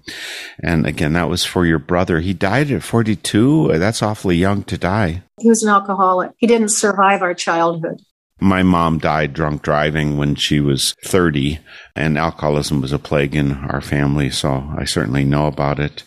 And 0.63 0.87
again, 0.87 1.15
that 1.15 1.31
was 1.31 1.45
for 1.45 1.65
your 1.65 1.79
brother. 1.79 2.21
He 2.21 2.35
died 2.35 2.71
at 2.71 2.83
42. 2.83 3.79
That's 3.79 4.03
awfully 4.03 4.37
young 4.37 4.63
to 4.65 4.77
die. 4.77 4.96
He 5.41 5.49
was 5.49 5.63
an 5.63 5.69
alcoholic. 5.69 6.33
He 6.39 6.47
didn't 6.47 6.71
survive 6.71 7.23
our 7.23 7.35
childhood. 7.35 8.01
My 8.41 8.63
mom 8.63 8.99
died 8.99 9.33
drunk 9.33 9.63
driving 9.63 10.19
when 10.19 10.35
she 10.35 10.61
was 10.61 10.95
30, 11.05 11.59
and 11.95 12.19
alcoholism 12.19 12.83
was 12.83 12.93
a 12.93 12.99
plague 12.99 13.35
in 13.35 13.53
our 13.53 13.81
family, 13.81 14.29
so 14.29 14.71
I 14.77 14.85
certainly 14.85 15.25
know 15.25 15.47
about 15.47 15.81
it. 15.81 16.03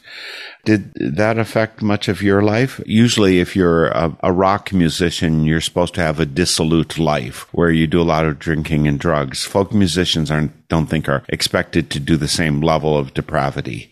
Did 0.63 0.93
that 1.15 1.39
affect 1.39 1.81
much 1.81 2.07
of 2.07 2.21
your 2.21 2.43
life? 2.43 2.79
Usually, 2.85 3.39
if 3.39 3.55
you're 3.55 3.87
a, 3.87 4.15
a, 4.21 4.31
rock 4.31 4.73
musician, 4.73 5.43
you're 5.43 5.61
supposed 5.61 5.95
to 5.95 6.01
have 6.01 6.19
a 6.19 6.25
dissolute 6.25 6.99
life 6.99 7.51
where 7.53 7.71
you 7.71 7.87
do 7.87 8.01
a 8.01 8.03
lot 8.03 8.25
of 8.25 8.37
drinking 8.37 8.87
and 8.87 8.99
drugs. 8.99 9.45
Folk 9.45 9.73
musicians 9.73 10.29
aren't, 10.29 10.67
don't 10.67 10.87
think 10.87 11.09
are 11.09 11.23
expected 11.29 11.89
to 11.89 11.99
do 11.99 12.17
the 12.17 12.27
same 12.27 12.61
level 12.61 12.97
of 12.97 13.13
depravity. 13.13 13.89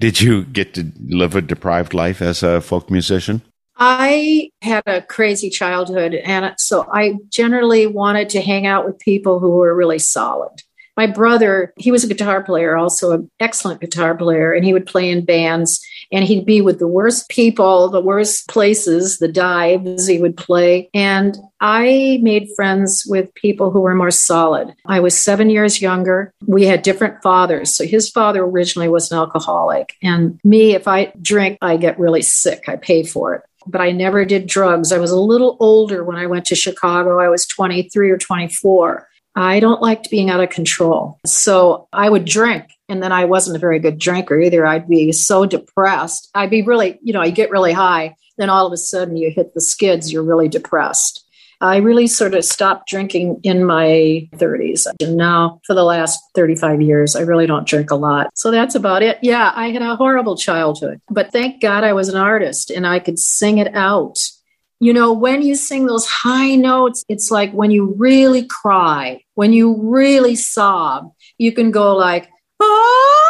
Did 0.00 0.20
you 0.20 0.44
get 0.44 0.74
to 0.74 0.90
live 1.06 1.36
a 1.36 1.42
deprived 1.42 1.94
life 1.94 2.22
as 2.22 2.42
a 2.42 2.60
folk 2.60 2.90
musician? 2.90 3.42
I 3.78 4.50
had 4.62 4.82
a 4.86 5.02
crazy 5.02 5.50
childhood, 5.50 6.14
and 6.14 6.54
so 6.58 6.86
I 6.92 7.14
generally 7.30 7.86
wanted 7.86 8.28
to 8.30 8.40
hang 8.40 8.66
out 8.66 8.84
with 8.84 8.98
people 8.98 9.38
who 9.38 9.50
were 9.50 9.74
really 9.74 10.00
solid. 10.00 10.62
My 10.96 11.06
brother, 11.06 11.72
he 11.76 11.92
was 11.92 12.02
a 12.02 12.08
guitar 12.08 12.42
player, 12.42 12.76
also 12.76 13.12
an 13.12 13.30
excellent 13.38 13.80
guitar 13.80 14.16
player, 14.16 14.52
and 14.52 14.64
he 14.64 14.72
would 14.72 14.84
play 14.84 15.08
in 15.08 15.24
bands 15.24 15.80
and 16.10 16.24
he'd 16.24 16.44
be 16.44 16.60
with 16.60 16.78
the 16.78 16.88
worst 16.88 17.28
people, 17.28 17.88
the 17.88 18.00
worst 18.00 18.48
places, 18.48 19.18
the 19.18 19.28
dives 19.28 20.06
he 20.06 20.20
would 20.20 20.36
play. 20.36 20.88
And 20.94 21.36
I 21.60 22.18
made 22.22 22.48
friends 22.56 23.04
with 23.06 23.34
people 23.34 23.70
who 23.70 23.80
were 23.80 23.94
more 23.94 24.10
solid. 24.10 24.74
I 24.86 25.00
was 25.00 25.18
seven 25.18 25.50
years 25.50 25.82
younger. 25.82 26.32
We 26.46 26.64
had 26.64 26.82
different 26.82 27.22
fathers. 27.22 27.76
So 27.76 27.84
his 27.84 28.08
father 28.10 28.42
originally 28.42 28.88
was 28.88 29.12
an 29.12 29.18
alcoholic. 29.18 29.94
And 30.02 30.40
me, 30.44 30.74
if 30.74 30.88
I 30.88 31.12
drink, 31.20 31.58
I 31.60 31.76
get 31.76 31.98
really 31.98 32.22
sick. 32.22 32.64
I 32.68 32.76
pay 32.76 33.04
for 33.04 33.34
it 33.34 33.42
but 33.70 33.80
I 33.80 33.92
never 33.92 34.24
did 34.24 34.46
drugs. 34.46 34.92
I 34.92 34.98
was 34.98 35.10
a 35.10 35.20
little 35.20 35.56
older 35.60 36.04
when 36.04 36.16
I 36.16 36.26
went 36.26 36.46
to 36.46 36.56
Chicago. 36.56 37.20
I 37.20 37.28
was 37.28 37.46
23 37.46 38.10
or 38.10 38.18
24. 38.18 39.08
I 39.36 39.60
don't 39.60 39.80
like 39.80 40.10
being 40.10 40.30
out 40.30 40.40
of 40.40 40.50
control. 40.50 41.20
So 41.24 41.88
I 41.92 42.10
would 42.10 42.24
drink 42.24 42.64
and 42.88 43.02
then 43.02 43.12
I 43.12 43.24
wasn't 43.24 43.56
a 43.56 43.60
very 43.60 43.78
good 43.78 43.98
drinker 43.98 44.40
either. 44.40 44.66
I'd 44.66 44.88
be 44.88 45.12
so 45.12 45.46
depressed. 45.46 46.28
I'd 46.34 46.50
be 46.50 46.62
really, 46.62 46.98
you 47.02 47.12
know, 47.12 47.20
I 47.20 47.30
get 47.30 47.50
really 47.50 47.72
high, 47.72 48.16
then 48.36 48.50
all 48.50 48.66
of 48.66 48.72
a 48.72 48.76
sudden 48.76 49.16
you 49.16 49.30
hit 49.30 49.54
the 49.54 49.60
skids, 49.60 50.12
you're 50.12 50.24
really 50.24 50.48
depressed. 50.48 51.24
I 51.60 51.78
really 51.78 52.06
sort 52.06 52.34
of 52.34 52.44
stopped 52.44 52.88
drinking 52.88 53.40
in 53.42 53.64
my 53.64 54.28
30s. 54.36 54.86
And 55.00 55.16
now, 55.16 55.60
for 55.66 55.74
the 55.74 55.82
last 55.82 56.20
35 56.34 56.80
years, 56.80 57.16
I 57.16 57.22
really 57.22 57.46
don't 57.46 57.66
drink 57.66 57.90
a 57.90 57.96
lot. 57.96 58.30
So 58.34 58.50
that's 58.50 58.74
about 58.74 59.02
it. 59.02 59.18
Yeah, 59.22 59.52
I 59.54 59.70
had 59.70 59.82
a 59.82 59.96
horrible 59.96 60.36
childhood, 60.36 61.00
but 61.10 61.32
thank 61.32 61.60
God 61.60 61.84
I 61.84 61.92
was 61.92 62.08
an 62.08 62.16
artist 62.16 62.70
and 62.70 62.86
I 62.86 63.00
could 63.00 63.18
sing 63.18 63.58
it 63.58 63.74
out. 63.74 64.18
You 64.80 64.92
know, 64.92 65.12
when 65.12 65.42
you 65.42 65.56
sing 65.56 65.86
those 65.86 66.06
high 66.06 66.54
notes, 66.54 67.04
it's 67.08 67.32
like 67.32 67.50
when 67.52 67.72
you 67.72 67.94
really 67.98 68.46
cry, 68.46 69.22
when 69.34 69.52
you 69.52 69.76
really 69.82 70.36
sob, 70.36 71.12
you 71.36 71.50
can 71.50 71.72
go 71.72 71.96
like, 71.96 72.28
ah, 72.60 73.28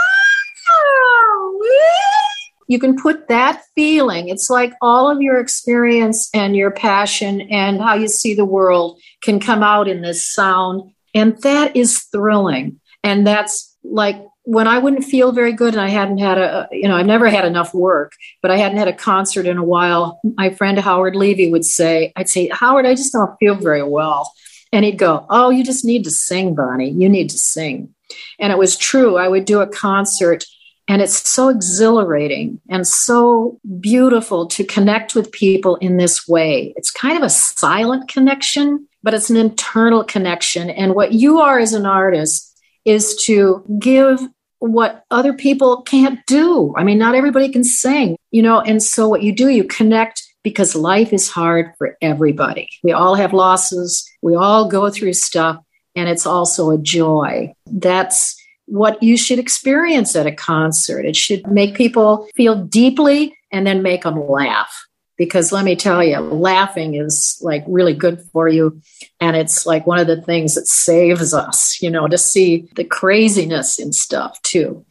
you 2.68 2.78
can 2.78 2.96
put 2.96 3.28
that 3.28 3.62
feeling. 3.74 4.28
It's 4.28 4.48
like 4.48 4.74
all 4.80 5.10
of 5.10 5.20
your 5.20 5.40
experience 5.40 6.28
and 6.34 6.54
your 6.54 6.70
passion 6.70 7.40
and 7.40 7.80
how 7.80 7.94
you 7.94 8.08
see 8.08 8.34
the 8.34 8.44
world 8.44 9.00
can 9.22 9.40
come 9.40 9.62
out 9.62 9.88
in 9.88 10.02
this 10.02 10.30
sound. 10.30 10.92
And 11.14 11.40
that 11.42 11.74
is 11.74 12.02
thrilling. 12.04 12.78
And 13.02 13.26
that's 13.26 13.76
like 13.82 14.22
when 14.44 14.68
I 14.68 14.78
wouldn't 14.78 15.04
feel 15.04 15.32
very 15.32 15.52
good 15.52 15.74
and 15.74 15.80
I 15.80 15.88
hadn't 15.88 16.18
had 16.18 16.38
a, 16.38 16.68
you 16.70 16.88
know, 16.88 16.96
I've 16.96 17.06
never 17.06 17.28
had 17.28 17.46
enough 17.46 17.72
work, 17.72 18.12
but 18.42 18.50
I 18.50 18.58
hadn't 18.58 18.78
had 18.78 18.88
a 18.88 18.92
concert 18.92 19.46
in 19.46 19.56
a 19.56 19.64
while. 19.64 20.20
My 20.36 20.50
friend 20.50 20.78
Howard 20.78 21.16
Levy 21.16 21.50
would 21.50 21.64
say, 21.64 22.12
I'd 22.16 22.28
say, 22.28 22.48
Howard, 22.48 22.86
I 22.86 22.94
just 22.94 23.12
don't 23.12 23.36
feel 23.38 23.54
very 23.54 23.82
well. 23.82 24.32
And 24.72 24.84
he'd 24.84 24.98
go, 24.98 25.26
Oh, 25.30 25.48
you 25.48 25.64
just 25.64 25.84
need 25.84 26.04
to 26.04 26.10
sing, 26.10 26.54
Bonnie. 26.54 26.90
You 26.90 27.08
need 27.08 27.30
to 27.30 27.38
sing. 27.38 27.94
And 28.38 28.52
it 28.52 28.58
was 28.58 28.76
true. 28.76 29.16
I 29.16 29.28
would 29.28 29.44
do 29.44 29.60
a 29.60 29.66
concert, 29.66 30.44
and 30.88 31.02
it's 31.02 31.30
so 31.30 31.50
exhilarating 31.50 32.60
and 32.70 32.86
so 32.86 33.60
beautiful 33.78 34.46
to 34.46 34.64
connect 34.64 35.14
with 35.14 35.30
people 35.30 35.76
in 35.76 35.98
this 35.98 36.26
way. 36.26 36.72
It's 36.76 36.90
kind 36.90 37.16
of 37.16 37.22
a 37.22 37.30
silent 37.30 38.08
connection, 38.08 38.88
but 39.02 39.12
it's 39.12 39.28
an 39.28 39.36
internal 39.36 40.02
connection. 40.02 40.70
And 40.70 40.94
what 40.94 41.12
you 41.12 41.40
are 41.40 41.58
as 41.58 41.74
an 41.74 41.84
artist 41.84 42.58
is 42.86 43.22
to 43.26 43.62
give 43.78 44.18
what 44.60 45.04
other 45.10 45.34
people 45.34 45.82
can't 45.82 46.24
do. 46.26 46.74
I 46.76 46.84
mean, 46.84 46.98
not 46.98 47.14
everybody 47.14 47.50
can 47.50 47.64
sing, 47.64 48.16
you 48.30 48.42
know, 48.42 48.60
and 48.60 48.82
so 48.82 49.08
what 49.08 49.22
you 49.22 49.32
do, 49.32 49.48
you 49.48 49.64
connect 49.64 50.22
because 50.42 50.74
life 50.74 51.12
is 51.12 51.28
hard 51.28 51.72
for 51.76 51.98
everybody. 52.00 52.68
We 52.82 52.92
all 52.92 53.14
have 53.14 53.34
losses, 53.34 54.08
we 54.22 54.34
all 54.34 54.68
go 54.68 54.88
through 54.88 55.12
stuff 55.12 55.62
and 55.94 56.08
it's 56.08 56.26
also 56.26 56.70
a 56.70 56.78
joy. 56.78 57.52
That's 57.66 58.37
what 58.68 59.02
you 59.02 59.16
should 59.16 59.38
experience 59.38 60.14
at 60.14 60.26
a 60.26 60.32
concert. 60.32 61.04
It 61.04 61.16
should 61.16 61.46
make 61.46 61.74
people 61.74 62.28
feel 62.36 62.62
deeply 62.64 63.36
and 63.50 63.66
then 63.66 63.82
make 63.82 64.02
them 64.02 64.28
laugh. 64.28 64.86
Because 65.16 65.50
let 65.50 65.64
me 65.64 65.74
tell 65.74 66.04
you, 66.04 66.20
laughing 66.20 66.94
is 66.94 67.38
like 67.42 67.64
really 67.66 67.94
good 67.94 68.20
for 68.32 68.48
you. 68.48 68.80
And 69.20 69.36
it's 69.36 69.66
like 69.66 69.86
one 69.86 69.98
of 69.98 70.06
the 70.06 70.22
things 70.22 70.54
that 70.54 70.68
saves 70.68 71.34
us, 71.34 71.82
you 71.82 71.90
know, 71.90 72.06
to 72.06 72.16
see 72.16 72.68
the 72.76 72.84
craziness 72.84 73.80
in 73.80 73.92
stuff 73.92 74.40
too. 74.42 74.84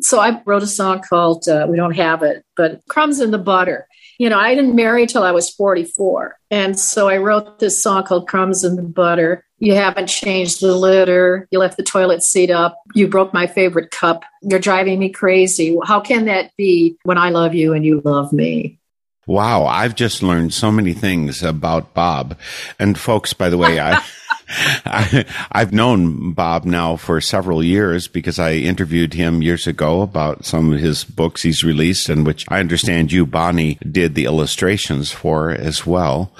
So 0.00 0.20
I 0.20 0.40
wrote 0.44 0.62
a 0.62 0.68
song 0.68 1.02
called 1.08 1.48
uh, 1.48 1.66
We 1.68 1.76
Don't 1.76 1.96
Have 1.96 2.22
It, 2.22 2.44
but 2.56 2.82
Crumbs 2.88 3.20
in 3.20 3.32
the 3.32 3.38
Butter 3.38 3.88
you 4.18 4.28
know, 4.28 4.38
I 4.38 4.54
didn't 4.54 4.76
marry 4.76 5.06
till 5.06 5.22
I 5.22 5.32
was 5.32 5.50
44. 5.50 6.38
And 6.50 6.78
so 6.78 7.08
I 7.08 7.18
wrote 7.18 7.58
this 7.58 7.82
song 7.82 8.04
called 8.04 8.28
Crumbs 8.28 8.64
in 8.64 8.76
the 8.76 8.82
Butter. 8.82 9.44
You 9.64 9.74
haven't 9.74 10.08
changed 10.08 10.60
the 10.60 10.76
litter. 10.76 11.48
You 11.50 11.58
left 11.58 11.78
the 11.78 11.82
toilet 11.82 12.22
seat 12.22 12.50
up. 12.50 12.76
You 12.94 13.08
broke 13.08 13.32
my 13.32 13.46
favorite 13.46 13.90
cup. 13.90 14.24
You're 14.42 14.60
driving 14.60 14.98
me 14.98 15.08
crazy. 15.08 15.74
How 15.86 16.00
can 16.00 16.26
that 16.26 16.54
be 16.58 16.98
when 17.04 17.16
I 17.16 17.30
love 17.30 17.54
you 17.54 17.72
and 17.72 17.82
you 17.82 18.02
love 18.04 18.30
me? 18.30 18.78
Wow, 19.26 19.64
I've 19.64 19.94
just 19.94 20.22
learned 20.22 20.52
so 20.52 20.70
many 20.70 20.92
things 20.92 21.42
about 21.42 21.94
Bob. 21.94 22.38
And 22.78 22.98
folks, 22.98 23.32
by 23.32 23.48
the 23.48 23.56
way, 23.56 23.80
I 23.80 24.04
I, 24.84 25.24
have 25.54 25.72
known 25.72 26.32
Bob 26.32 26.64
now 26.64 26.96
for 26.96 27.20
several 27.22 27.62
years 27.62 28.06
because 28.06 28.38
I 28.38 28.52
interviewed 28.52 29.14
him 29.14 29.42
years 29.42 29.66
ago 29.66 30.02
about 30.02 30.44
some 30.44 30.72
of 30.72 30.80
his 30.80 31.04
books 31.04 31.42
he's 31.42 31.64
released 31.64 32.08
and 32.08 32.26
which 32.26 32.44
I 32.48 32.60
understand 32.60 33.12
you, 33.12 33.24
Bonnie, 33.24 33.78
did 33.90 34.14
the 34.14 34.26
illustrations 34.26 35.10
for 35.10 35.50
as 35.50 35.86
well. 35.86 36.32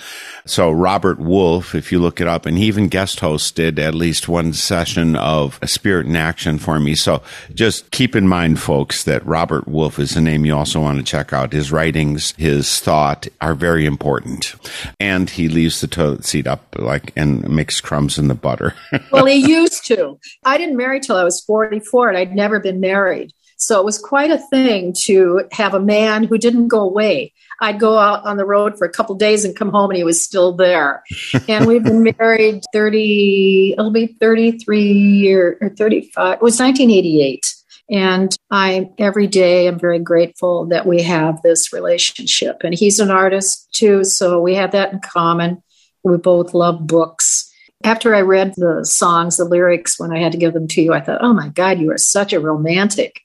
So 0.47 0.71
Robert 0.71 1.19
Wolf, 1.19 1.75
if 1.75 1.91
you 1.91 1.99
look 1.99 2.21
it 2.21 2.29
up, 2.29 2.45
and 2.45 2.59
he 2.59 2.67
even 2.67 2.89
guest 2.89 3.21
hosted 3.21 3.79
at 3.79 3.95
least 3.95 4.29
one 4.29 4.53
session 4.53 5.17
of 5.17 5.59
a 5.63 5.67
Spirit 5.67 6.05
in 6.05 6.17
Action 6.17 6.59
for 6.59 6.79
me. 6.79 6.95
So 6.95 7.23
just 7.55 7.91
keep 7.91 8.15
in 8.15 8.29
mind, 8.29 8.61
folks, 8.61 9.05
that 9.05 9.25
Robert 9.25 9.67
Wolf 9.67 9.99
is 9.99 10.17
a 10.17 10.21
name 10.21 10.45
you 10.45 10.55
also 10.55 10.83
want 10.83 10.99
to 10.99 11.05
check 11.05 11.33
out. 11.33 11.55
His 11.55 11.73
writings, 11.73 12.35
his 12.37 12.81
thought 12.81 13.27
are 13.41 13.55
very 13.55 13.87
important. 13.87 14.55
And 15.01 15.31
he 15.31 15.49
leaves 15.49 15.81
the 15.81 15.87
toilet 15.87 16.27
seat 16.27 16.47
up 16.47 16.77
like 16.79 17.13
and 17.17 17.49
makes 17.49 17.81
crumbs 17.81 18.19
in 18.19 18.29
the 18.29 18.35
butter. 18.35 18.75
well, 19.13 19.25
he 19.25 19.37
used 19.37 19.87
to. 19.87 20.19
I 20.45 20.59
didn't 20.59 20.77
marry 20.77 21.01
till 21.01 21.17
I 21.17 21.25
was 21.25 21.41
44 21.41 22.11
and 22.11 22.19
I'd 22.19 22.35
never 22.35 22.61
been 22.61 22.81
married. 22.81 23.33
So 23.65 23.81
it 23.81 23.85
was 23.85 23.99
quite 23.99 24.31
a 24.31 24.39
thing 24.39 24.93
to 25.05 25.49
have 25.53 25.73
a 25.73 25.81
man 25.81 26.25
who 26.25 26.37
didn't 26.37 26.69
go 26.69 26.81
away. 26.81 27.33
I'd 27.61 27.81
go 27.81 27.97
out 27.97 28.25
on 28.27 28.37
the 28.37 28.45
road 28.45 28.77
for 28.77 28.85
a 28.87 28.93
couple 28.93 29.15
days 29.15 29.43
and 29.43 29.57
come 29.57 29.71
home 29.71 29.91
and 29.91 29.97
he 29.97 30.05
was 30.05 30.23
still 30.23 30.53
there. 30.53 31.03
and 31.49 31.67
we've 31.67 31.83
been 31.83 32.03
married 32.19 32.63
30, 32.75 33.75
it'll 33.79 33.91
be 33.91 34.09
33 34.21 34.83
years 34.83 35.57
or 35.63 35.71
35. 35.71 36.35
It 36.35 36.43
was 36.43 36.61
1988. 36.61 37.55
And 37.91 38.37
I 38.51 38.91
every 38.99 39.27
day 39.27 39.67
I'm 39.67 39.79
very 39.79 39.99
grateful 39.99 40.67
that 40.67 40.87
we 40.87 41.03
have 41.03 41.41
this 41.43 41.73
relationship. 41.73 42.59
And 42.65 42.75
he's 42.75 43.01
an 43.01 43.11
artist 43.11 43.69
too, 43.73 44.05
so 44.05 44.41
we 44.41 44.55
have 44.55 44.73
that 44.73 44.93
in 44.93 45.01
common. 45.01 45.63
We 46.03 46.19
both 46.19 46.53
love 46.53 46.87
books 46.87 47.51
after 47.83 48.15
I 48.15 48.23
read 48.23 48.55
the 48.57 48.85
songs, 48.85 49.37
the 49.37 49.45
lyrics, 49.45 49.99
when 49.99 50.13
I 50.13 50.19
had 50.19 50.33
to 50.33 50.39
give 50.39 50.55
them 50.55 50.69
to 50.69 50.83
you, 50.83 50.95
I 50.95 51.01
thought, 51.01 51.23
oh 51.23 51.35
my 51.35 51.49
God, 51.49 51.79
you 51.79 51.91
are 51.91 51.99
such 51.99 52.33
a 52.33 52.41
romantic. 52.41 53.21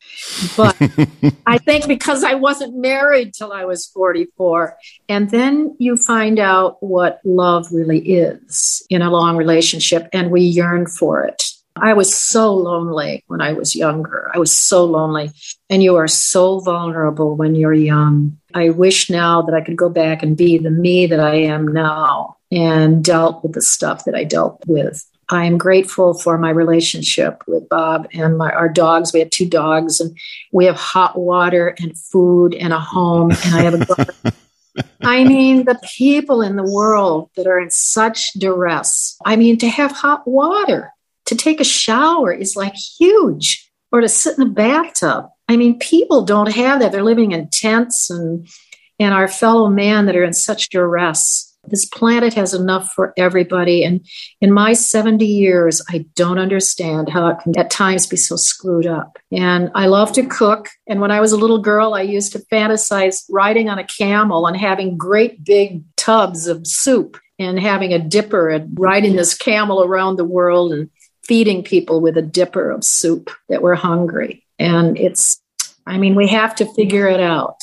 But 0.58 0.76
I 1.46 1.58
think 1.58 1.88
because 1.88 2.24
I 2.24 2.34
wasn't 2.34 2.76
married 2.76 3.34
till 3.34 3.54
I 3.54 3.66
was 3.66 3.88
44. 3.88 4.78
And 5.08 5.30
then 5.30 5.76
you 5.80 5.96
find 5.96 6.40
out 6.40 6.82
what 6.84 7.22
love 7.24 7.68
really 7.72 8.00
is 8.00 8.86
in 8.90 9.02
a 9.02 9.12
long 9.12 9.38
relationship, 9.38 10.10
and 10.12 10.32
we 10.32 10.42
yearn 10.42 10.88
for 10.88 11.24
it. 11.24 11.44
I 11.82 11.94
was 11.94 12.14
so 12.14 12.54
lonely 12.54 13.24
when 13.28 13.42
I 13.42 13.54
was 13.54 13.76
younger. 13.76 14.30
I 14.34 14.40
was 14.40 14.52
so 14.52 14.84
lonely. 14.84 15.32
And 15.70 15.82
you 15.82 15.96
are 15.96 16.08
so 16.08 16.60
vulnerable 16.60 17.38
when 17.38 17.56
you're 17.56 17.74
young. 17.74 18.38
I 18.54 18.70
wish 18.70 19.10
now 19.10 19.44
that 19.44 19.56
I 19.56 19.62
could 19.62 19.78
go 19.78 19.88
back 19.88 20.22
and 20.22 20.36
be 20.36 20.58
the 20.58 20.72
me 20.72 21.06
that 21.06 21.22
I 21.22 21.36
am 21.36 21.68
now 21.68 22.38
and 22.52 23.04
dealt 23.04 23.44
with 23.44 23.54
the 23.54 23.62
stuff 23.62 24.06
that 24.06 24.16
I 24.16 24.24
dealt 24.24 24.64
with. 24.68 25.06
I 25.30 25.46
am 25.46 25.58
grateful 25.58 26.16
for 26.16 26.38
my 26.38 26.50
relationship 26.50 27.44
with 27.48 27.70
Bob 27.70 28.08
and 28.14 28.38
my 28.38 28.52
our 28.52 28.70
dogs. 28.70 29.14
We 29.14 29.20
have 29.20 29.30
two 29.30 29.48
dogs, 29.48 30.00
and 30.00 30.18
we 30.52 30.66
have 30.66 30.76
hot 30.76 31.18
water 31.18 31.76
and 31.80 31.98
food 31.98 32.56
and 32.56 32.74
a 32.74 32.80
home, 32.80 33.32
and 33.32 33.56
I 33.56 33.62
have 33.62 33.74
a 33.76 33.86
garden. 33.86 34.16
I 35.02 35.24
mean, 35.24 35.66
the 35.66 35.80
people 35.98 36.42
in 36.42 36.56
the 36.56 36.64
world 36.64 37.30
that 37.36 37.48
are 37.48 37.60
in 37.60 37.70
such 37.70 38.34
duress. 38.34 39.18
I 39.26 39.36
mean, 39.36 39.58
to 39.60 39.68
have 39.68 39.92
hot 39.92 40.28
water, 40.28 40.94
to 41.26 41.36
take 41.36 41.60
a 41.60 41.66
shower 41.66 42.32
is 42.32 42.56
like 42.56 42.76
huge, 42.76 43.70
or 43.92 44.02
to 44.02 44.10
sit 44.10 44.38
in 44.38 44.48
a 44.48 44.50
bathtub. 44.50 45.30
I 45.48 45.58
mean, 45.58 45.80
people 45.80 46.24
don't 46.24 46.52
have 46.52 46.80
that. 46.80 46.92
They're 46.92 47.04
living 47.04 47.34
in 47.34 47.50
tents 47.50 48.10
and 48.10 48.48
and 49.00 49.14
our 49.14 49.28
fellow 49.28 49.70
man 49.70 50.08
that 50.08 50.16
are 50.16 50.24
in 50.24 50.34
such 50.34 50.70
duress 50.70 51.49
this 51.70 51.86
planet 51.86 52.34
has 52.34 52.54
enough 52.54 52.92
for 52.92 53.14
everybody. 53.18 53.84
And 53.84 54.06
in 54.42 54.52
my 54.52 54.74
70 54.74 55.26
years, 55.26 55.82
I 55.90 56.06
don't 56.16 56.40
understand 56.40 57.10
how 57.10 57.28
it 57.28 57.40
can 57.42 57.58
at 57.58 57.72
times 57.72 58.08
be 58.08 58.18
so 58.18 58.36
screwed 58.36 58.88
up. 58.88 59.18
And 59.32 59.72
I 59.76 59.88
love 59.88 60.12
to 60.14 60.26
cook. 60.26 60.70
And 60.88 61.02
when 61.02 61.12
I 61.12 61.20
was 61.20 61.32
a 61.32 61.38
little 61.38 61.62
girl, 61.62 61.94
I 61.94 62.02
used 62.02 62.32
to 62.34 62.46
fantasize 62.52 63.24
riding 63.30 63.70
on 63.70 63.80
a 63.80 63.88
camel 63.88 64.48
and 64.48 64.58
having 64.58 64.98
great 64.98 65.44
big 65.44 65.84
tubs 65.96 66.48
of 66.48 66.66
soup 66.66 67.18
and 67.38 67.60
having 67.60 67.94
a 67.94 68.00
dipper 68.00 68.50
and 68.50 68.78
riding 68.78 69.16
this 69.16 69.36
camel 69.36 69.84
around 69.84 70.18
the 70.18 70.26
world 70.26 70.74
and 70.74 70.90
feeding 71.24 71.64
people 71.64 72.02
with 72.02 72.18
a 72.18 72.22
dipper 72.22 72.72
of 72.72 72.84
soup 72.84 73.30
that 73.48 73.62
were 73.62 73.76
hungry. 73.76 74.44
And 74.58 74.98
it's, 74.98 75.42
I 75.86 75.98
mean, 75.98 76.16
we 76.16 76.28
have 76.28 76.56
to 76.56 76.74
figure 76.74 77.08
it 77.08 77.20
out. 77.20 77.56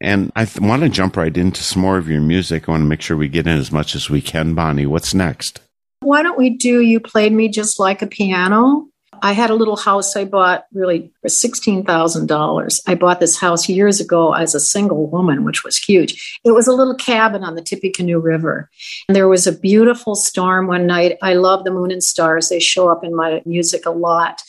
And 0.00 0.32
I 0.36 0.44
th- 0.44 0.60
want 0.60 0.82
to 0.82 0.88
jump 0.88 1.16
right 1.16 1.25
into 1.34 1.62
some 1.62 1.82
more 1.82 1.98
of 1.98 2.08
your 2.08 2.20
music. 2.20 2.68
I 2.68 2.72
want 2.72 2.82
to 2.82 2.86
make 2.86 3.00
sure 3.00 3.16
we 3.16 3.28
get 3.28 3.46
in 3.46 3.56
as 3.56 3.72
much 3.72 3.94
as 3.94 4.10
we 4.10 4.20
can, 4.20 4.54
Bonnie. 4.54 4.86
What's 4.86 5.14
next? 5.14 5.60
Why 6.00 6.22
don't 6.22 6.38
we 6.38 6.50
do 6.50 6.80
You 6.80 7.00
Played 7.00 7.32
Me 7.32 7.48
Just 7.48 7.80
Like 7.80 8.02
a 8.02 8.06
Piano? 8.06 8.86
I 9.22 9.32
had 9.32 9.50
a 9.50 9.54
little 9.54 9.76
house 9.76 10.14
I 10.14 10.24
bought 10.24 10.66
really 10.72 11.10
for 11.22 11.28
$16,000. 11.28 12.80
I 12.86 12.94
bought 12.94 13.20
this 13.20 13.38
house 13.38 13.68
years 13.68 14.00
ago 14.00 14.32
as 14.34 14.54
a 14.54 14.60
single 14.60 15.06
woman, 15.06 15.44
which 15.44 15.64
was 15.64 15.76
huge. 15.76 16.40
It 16.44 16.52
was 16.52 16.66
a 16.66 16.74
little 16.74 16.94
cabin 16.94 17.42
on 17.42 17.54
the 17.54 17.62
Tippecanoe 17.62 18.18
River. 18.18 18.70
And 19.08 19.16
there 19.16 19.28
was 19.28 19.46
a 19.46 19.58
beautiful 19.58 20.14
storm 20.14 20.66
one 20.66 20.86
night. 20.86 21.16
I 21.22 21.34
love 21.34 21.64
the 21.64 21.70
moon 21.70 21.90
and 21.90 22.02
stars, 22.02 22.48
they 22.48 22.60
show 22.60 22.90
up 22.90 23.04
in 23.04 23.16
my 23.16 23.42
music 23.46 23.86
a 23.86 23.90
lot 23.90 24.42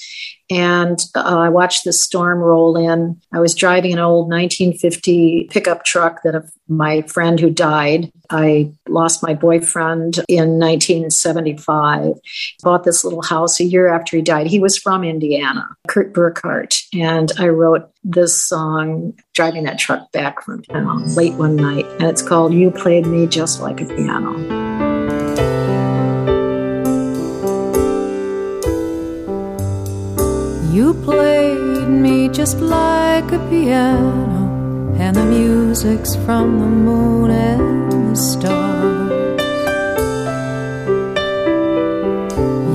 and 0.49 0.99
uh, 1.15 1.21
I 1.23 1.49
watched 1.49 1.83
the 1.83 1.93
storm 1.93 2.39
roll 2.39 2.77
in. 2.77 3.19
I 3.33 3.39
was 3.39 3.53
driving 3.53 3.93
an 3.93 3.99
old 3.99 4.29
1950 4.29 5.49
pickup 5.51 5.83
truck 5.83 6.21
that 6.23 6.35
of 6.35 6.49
my 6.67 7.01
friend 7.03 7.39
who 7.39 7.49
died. 7.49 8.11
I 8.29 8.71
lost 8.87 9.23
my 9.23 9.33
boyfriend 9.33 10.19
in 10.27 10.59
1975. 10.59 12.13
Bought 12.61 12.83
this 12.83 13.03
little 13.03 13.21
house 13.21 13.59
a 13.59 13.63
year 13.63 13.87
after 13.87 14.17
he 14.17 14.23
died. 14.23 14.47
He 14.47 14.59
was 14.59 14.77
from 14.77 15.03
Indiana, 15.03 15.67
Kurt 15.87 16.13
Burkhardt, 16.13 16.81
and 16.93 17.31
I 17.37 17.47
wrote 17.47 17.89
this 18.03 18.41
song 18.41 19.13
driving 19.33 19.63
that 19.63 19.79
truck 19.79 20.11
back 20.11 20.41
from 20.41 20.63
town 20.63 21.13
late 21.15 21.33
one 21.33 21.55
night, 21.55 21.85
and 21.99 22.03
it's 22.03 22.21
called 22.21 22.53
"You 22.53 22.71
Played 22.71 23.05
Me 23.05 23.27
Just 23.27 23.61
Like 23.61 23.81
a 23.81 23.85
Piano." 23.85 24.66
You 30.69 30.93
played 30.93 31.87
me 31.87 32.27
just 32.27 32.59
like 32.59 33.31
a 33.31 33.39
piano, 33.49 34.93
and 34.99 35.15
the 35.15 35.23
music's 35.23 36.15
from 36.17 36.59
the 36.59 36.65
moon 36.65 37.31
and 37.31 38.11
the 38.11 38.15
stars. 38.15 39.11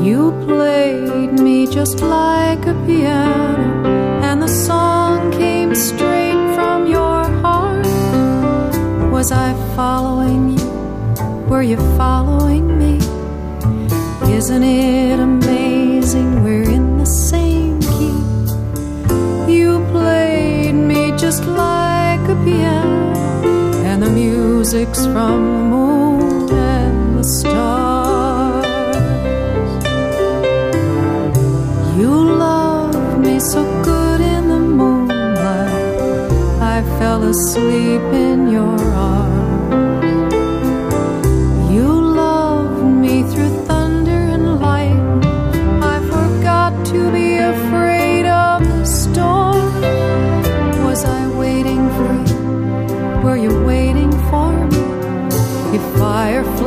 You 0.03 0.33
played 0.47 1.39
me 1.39 1.67
just 1.67 2.01
like 2.01 2.65
a 2.67 2.75
piano, 2.87 3.87
and 4.23 4.41
the 4.43 4.49
song 4.49 5.31
came 5.31 5.75
straight 5.75 6.55
from 6.55 6.87
your 6.87 7.25
heart. 7.43 7.87
Was 9.13 9.33
I 9.33 9.53
following 9.77 10.59
you? 10.59 10.71
Were 11.47 11.63
you 11.63 11.77
following 11.99 12.79
me? 12.79 12.97
Isn't 14.35 14.63
it 14.63 15.21
amazing 15.21 16.43
we're 16.43 16.71
in 16.71 16.97
the 16.97 17.05
same? 17.05 17.62
Just 21.33 21.47
like 21.47 22.29
a 22.29 22.37
piano, 22.45 23.17
and 23.89 24.03
the 24.03 24.11
music's 24.11 25.07
from 25.07 25.39
the 25.57 25.65
moon 25.75 26.51
and 26.53 27.19
the 27.19 27.25
stars. 27.25 28.67
You 31.97 32.13
love 32.47 33.19
me 33.19 33.41
so 33.41 33.63
good 33.83 34.21
in 34.21 34.49
the 34.49 34.61
moonlight, 34.61 36.31
I 36.75 36.83
fell 36.99 37.23
asleep 37.23 38.07
in 38.29 38.49
your 38.49 38.82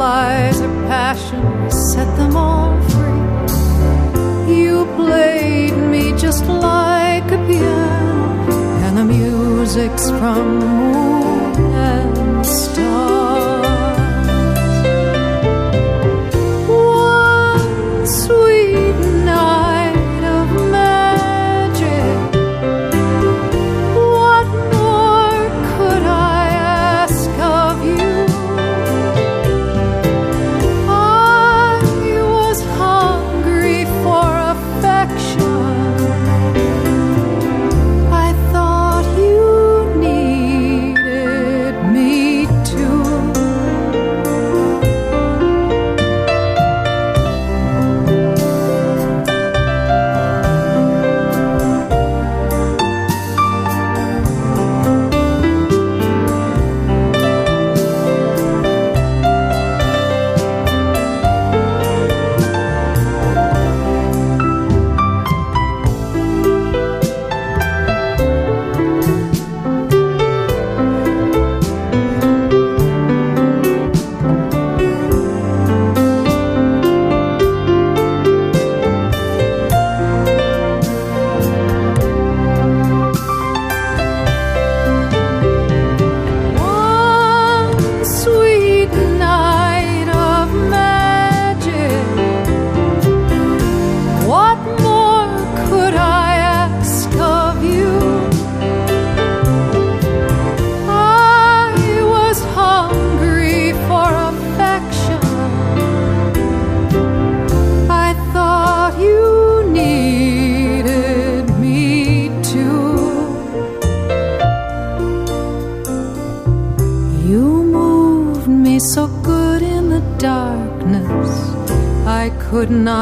fireflies 0.05 0.61
are 0.61 0.87
passion, 0.87 1.71
set 1.71 2.09
them 2.17 2.35
all 2.37 2.79
free. 2.89 4.55
You 4.55 4.85
played 4.95 5.75
me 5.93 6.11
just 6.15 6.45
like 6.45 7.25
a 7.31 7.39
piano, 7.47 8.23
and 8.85 8.97
the 8.99 9.05
music's 9.05 10.09
from 10.11 10.74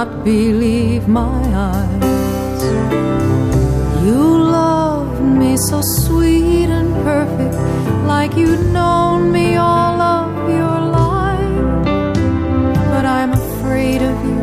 not 0.05 0.25
believe 0.25 1.07
my 1.07 1.41
eyes. 1.71 2.63
You 4.05 4.21
loved 4.59 5.21
me 5.21 5.55
so 5.55 5.79
sweet 5.81 6.69
and 6.77 6.91
perfect, 7.09 7.55
like 8.05 8.35
you'd 8.35 8.65
known 8.73 9.31
me 9.31 9.55
all 9.55 10.01
of 10.01 10.29
your 10.59 10.79
life. 11.03 11.85
But 12.91 13.05
I'm 13.05 13.31
afraid 13.31 14.01
of 14.11 14.17
you. 14.29 14.41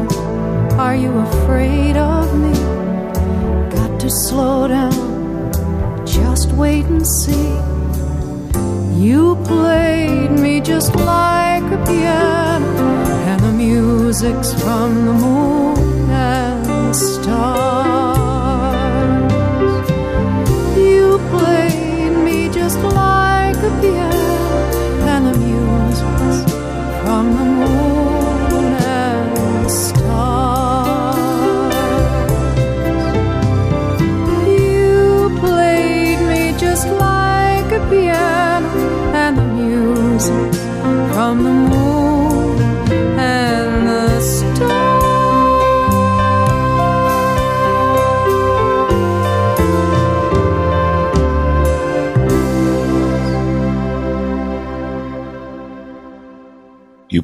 Are 0.85 0.97
you 1.05 1.13
afraid 1.29 1.97
of 1.99 2.25
me? 2.43 2.55
Got 3.77 4.01
to 4.01 4.11
slow 4.25 4.67
down, 4.69 5.53
just 6.07 6.53
wait 6.53 6.87
and 6.87 7.07
see. 7.21 7.53
You 9.05 9.37
played 9.45 10.31
me 10.31 10.63
just 10.63 10.95
like 10.97 11.67
a 11.79 11.81
piano, 11.87 12.80
and 13.31 13.41
the 13.45 13.53
music's 13.53 14.53
from 14.61 15.07
the 15.07 15.13
moon 15.13 16.11
and 16.11 16.65
the 16.67 16.93
stars. 16.93 18.00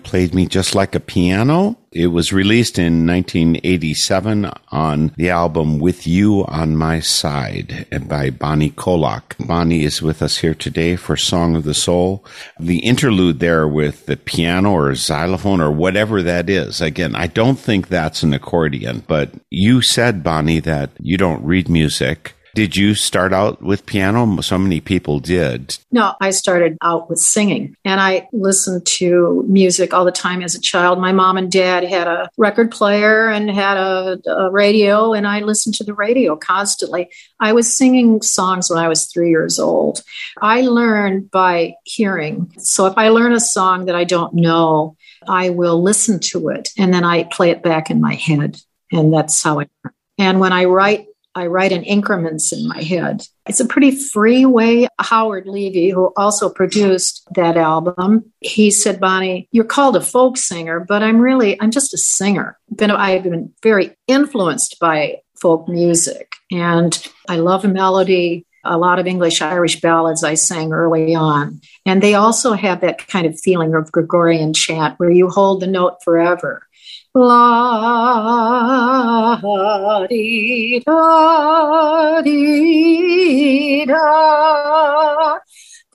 Played 0.07 0.37
Me 0.37 0.47
Just 0.47 0.77
Like 0.77 0.95
a 0.95 1.01
Piano. 1.01 1.77
It 1.91 2.07
was 2.07 2.33
released 2.33 2.79
in 2.79 3.09
1987 3.09 4.49
on 4.69 5.13
the 5.17 5.31
album 5.31 5.81
With 5.81 6.07
You 6.07 6.45
on 6.47 6.77
My 6.77 7.01
Side 7.01 7.89
by 8.07 8.31
Bonnie 8.31 8.71
Koloc. 8.71 9.35
Bonnie 9.45 9.83
is 9.83 10.01
with 10.01 10.23
us 10.23 10.39
here 10.39 10.55
today 10.55 10.95
for 10.95 11.17
Song 11.17 11.57
of 11.57 11.65
the 11.65 11.75
Soul. 11.75 12.25
The 12.61 12.79
interlude 12.87 13.41
there 13.41 13.67
with 13.67 14.07
the 14.07 14.17
piano 14.17 14.71
or 14.71 14.95
xylophone 14.95 15.61
or 15.61 15.73
whatever 15.73 16.23
that 16.23 16.49
is. 16.49 16.81
Again, 16.81 17.17
I 17.17 17.27
don't 17.27 17.59
think 17.59 17.89
that's 17.89 18.23
an 18.23 18.33
accordion, 18.33 19.03
but 19.09 19.33
you 19.51 19.83
said, 19.83 20.23
Bonnie, 20.23 20.61
that 20.61 20.91
you 21.01 21.17
don't 21.17 21.45
read 21.45 21.69
music. 21.69 22.36
Did 22.57 22.75
you 22.75 22.95
start 22.95 23.35
out 23.35 23.61
with 23.61 23.85
piano? 23.85 24.41
So 24.41 24.57
many 24.57 24.81
people 24.81 25.21
did. 25.21 25.77
No, 25.93 26.15
I 26.23 26.31
started 26.31 26.79
out 26.81 27.11
with 27.11 27.19
singing 27.19 27.77
and 27.85 28.01
I 28.01 28.31
listened 28.33 28.87
to 28.97 29.45
music 29.47 29.93
all 29.93 30.07
the 30.07 30.11
time 30.11 30.41
as 30.41 30.55
a 30.55 30.61
child. 30.63 30.99
My 30.99 31.13
mom 31.13 31.37
and 31.37 31.53
dad 31.53 31.85
had 31.85 32.09
a 32.09 32.31
record 32.39 32.71
player 32.71 33.29
and 33.29 33.51
had 33.51 33.77
a, 33.77 34.19
a, 34.27 34.51
radio, 34.51 35.13
and 35.13 35.27
I 35.27 35.41
listened 35.41 35.75
to 35.75 35.85
the 35.85 35.93
radio 35.93 36.35
constantly. 36.35 37.11
I 37.41 37.53
was 37.53 37.77
singing 37.77 38.23
songs 38.23 38.71
when 38.71 38.79
I 38.79 38.89
was 38.89 39.05
three 39.05 39.29
years 39.29 39.59
old. 39.59 40.03
I 40.41 40.63
learned 40.63 41.31
by 41.31 41.75
hearing. 41.85 42.51
So 42.57 42.87
if 42.87 42.97
I 42.97 43.11
learn 43.11 43.35
a 43.35 43.41
song 43.41 43.85
that 43.85 43.97
I 43.97 44.05
don't 44.05 44.33
know, 44.33 44.97
I 45.29 45.51
will 45.51 45.83
listen 45.83 46.21
to 46.31 46.49
it 46.49 46.71
and 46.79 46.95
then 46.95 47.05
I 47.05 47.25
play 47.25 47.51
it 47.51 47.63
back 47.63 47.91
in 47.91 48.01
my 48.01 48.15
head. 48.15 48.57
And 48.91 49.13
that's 49.13 49.43
how 49.43 49.61
I 49.61 49.67
learn. 49.85 49.93
And 50.19 50.41
when 50.41 50.55
I 50.55 50.65
write 50.65 51.09
I 51.37 51.47
write 51.49 51.71
in 51.71 51.83
increments 51.83 52.51
in 52.51 52.67
my 52.67 52.81
head. 52.81 53.23
It's 53.47 53.61
a 53.61 53.67
pretty 53.67 53.91
free 53.91 54.47
way. 54.47 54.89
Howard 54.99 55.47
Levy, 55.47 55.91
who 55.91 56.11
also 56.17 56.49
produced 56.49 57.29
that 57.35 57.59
album, 57.59 58.33
he 58.41 58.71
said, 58.71 58.99
Bonnie, 58.99 59.47
you're 59.53 59.65
called 59.65 59.97
a 59.97 60.01
folk 60.01 60.39
singer, 60.39 60.81
but 60.81 61.03
I'm 61.03 61.21
really, 61.21 61.61
I'm 61.61 61.71
just 61.71 61.93
a 61.93 61.99
singer. 61.99 62.59
Been, 62.75 62.91
I've 62.91 63.25
been 63.25 63.53
very 63.63 63.95
influenced 64.07 64.79
by 64.81 65.19
folk 65.39 65.69
music 65.69 66.33
and 66.51 67.07
I 67.29 67.37
love 67.37 67.65
melody. 67.65 68.47
A 68.65 68.79
lot 68.79 68.99
of 68.99 69.07
English 69.07 69.43
Irish 69.43 69.81
ballads 69.81 70.25
I 70.25 70.35
sang 70.35 70.73
early 70.73 71.15
on. 71.15 71.61
And 71.85 72.03
they 72.03 72.15
also 72.15 72.55
have 72.55 72.81
that 72.81 73.07
kind 73.07 73.27
of 73.27 73.39
feeling 73.39 73.75
of 73.75 73.93
Gregorian 73.93 74.55
chant 74.55 74.99
where 74.99 75.11
you 75.11 75.29
hold 75.29 75.61
the 75.61 75.69
note 75.69 76.03
forever. 76.03 76.66
La 77.19 78.19
di 80.07 80.83
da 80.85 82.21
di 82.23 83.87
da 83.87 85.39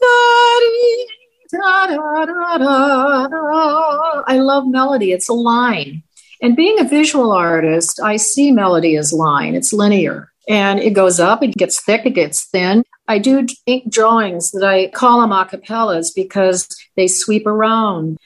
da 0.02 0.18
di 0.58 1.06
da 1.52 1.86
da 1.86 2.26
da 2.26 2.58
da 2.58 3.28
da. 3.28 4.24
I 4.26 4.40
love 4.40 4.66
melody. 4.66 5.12
It's 5.12 5.30
a 5.30 5.34
line. 5.34 6.02
And 6.42 6.56
being 6.56 6.80
a 6.80 6.86
visual 6.90 7.32
artist, 7.32 8.00
I 8.02 8.16
see 8.16 8.52
melody 8.52 8.98
as 8.98 9.14
line. 9.14 9.54
It's 9.54 9.72
linear 9.72 10.32
and 10.50 10.80
it 10.80 10.92
goes 10.92 11.20
up, 11.20 11.44
it 11.44 11.54
gets 11.54 11.80
thick, 11.82 12.06
it 12.06 12.16
gets 12.16 12.46
thin. 12.46 12.84
I 13.08 13.20
do 13.20 13.46
ink 13.66 13.92
drawings 13.92 14.52
that 14.52 14.64
I 14.64 14.88
call 14.88 15.22
them 15.22 15.32
acapellas 15.32 16.12
because 16.16 16.68
they 16.96 17.08
sweep 17.08 17.46
around. 17.46 18.18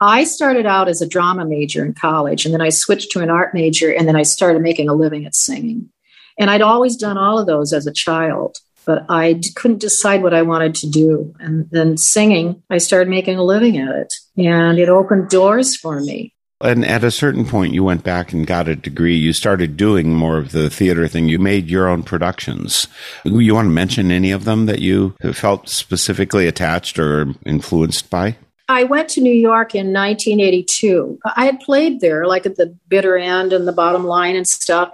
I 0.00 0.24
started 0.24 0.64
out 0.64 0.88
as 0.88 1.02
a 1.02 1.08
drama 1.08 1.44
major 1.44 1.84
in 1.84 1.92
college, 1.92 2.44
and 2.44 2.54
then 2.54 2.62
I 2.62 2.70
switched 2.70 3.12
to 3.12 3.20
an 3.20 3.28
art 3.28 3.52
major, 3.52 3.92
and 3.92 4.08
then 4.08 4.16
I 4.16 4.22
started 4.22 4.62
making 4.62 4.88
a 4.88 4.94
living 4.94 5.26
at 5.26 5.34
singing. 5.34 5.90
And 6.38 6.50
I'd 6.50 6.62
always 6.62 6.96
done 6.96 7.18
all 7.18 7.38
of 7.38 7.46
those 7.46 7.74
as 7.74 7.86
a 7.86 7.92
child, 7.92 8.58
but 8.86 9.04
I 9.10 9.34
d- 9.34 9.50
couldn't 9.54 9.80
decide 9.80 10.22
what 10.22 10.32
I 10.32 10.40
wanted 10.40 10.74
to 10.76 10.88
do. 10.88 11.34
And 11.38 11.68
then 11.70 11.98
singing, 11.98 12.62
I 12.70 12.78
started 12.78 13.10
making 13.10 13.36
a 13.36 13.44
living 13.44 13.76
at 13.76 13.94
it, 13.94 14.14
and 14.38 14.78
it 14.78 14.88
opened 14.88 15.28
doors 15.28 15.76
for 15.76 16.00
me. 16.00 16.32
And 16.62 16.84
at 16.84 17.04
a 17.04 17.10
certain 17.10 17.44
point, 17.46 17.74
you 17.74 17.84
went 17.84 18.04
back 18.04 18.32
and 18.32 18.46
got 18.46 18.68
a 18.68 18.76
degree. 18.76 19.16
You 19.16 19.32
started 19.32 19.76
doing 19.76 20.14
more 20.14 20.36
of 20.38 20.52
the 20.52 20.68
theater 20.68 21.08
thing. 21.08 21.28
You 21.28 21.38
made 21.38 21.70
your 21.70 21.88
own 21.88 22.02
productions. 22.02 22.86
You 23.24 23.54
want 23.54 23.66
to 23.66 23.70
mention 23.70 24.10
any 24.10 24.30
of 24.30 24.44
them 24.44 24.66
that 24.66 24.80
you 24.80 25.14
felt 25.32 25.70
specifically 25.70 26.46
attached 26.46 26.98
or 26.98 27.34
influenced 27.46 28.10
by? 28.10 28.36
I 28.70 28.84
went 28.84 29.08
to 29.10 29.20
New 29.20 29.34
York 29.34 29.74
in 29.74 29.92
1982. 29.92 31.18
I 31.34 31.44
had 31.44 31.58
played 31.58 32.00
there, 32.00 32.24
like 32.28 32.46
at 32.46 32.54
the 32.54 32.78
bitter 32.86 33.18
end 33.18 33.52
and 33.52 33.66
the 33.66 33.72
bottom 33.72 34.04
line 34.04 34.36
and 34.36 34.46
stuff. 34.46 34.92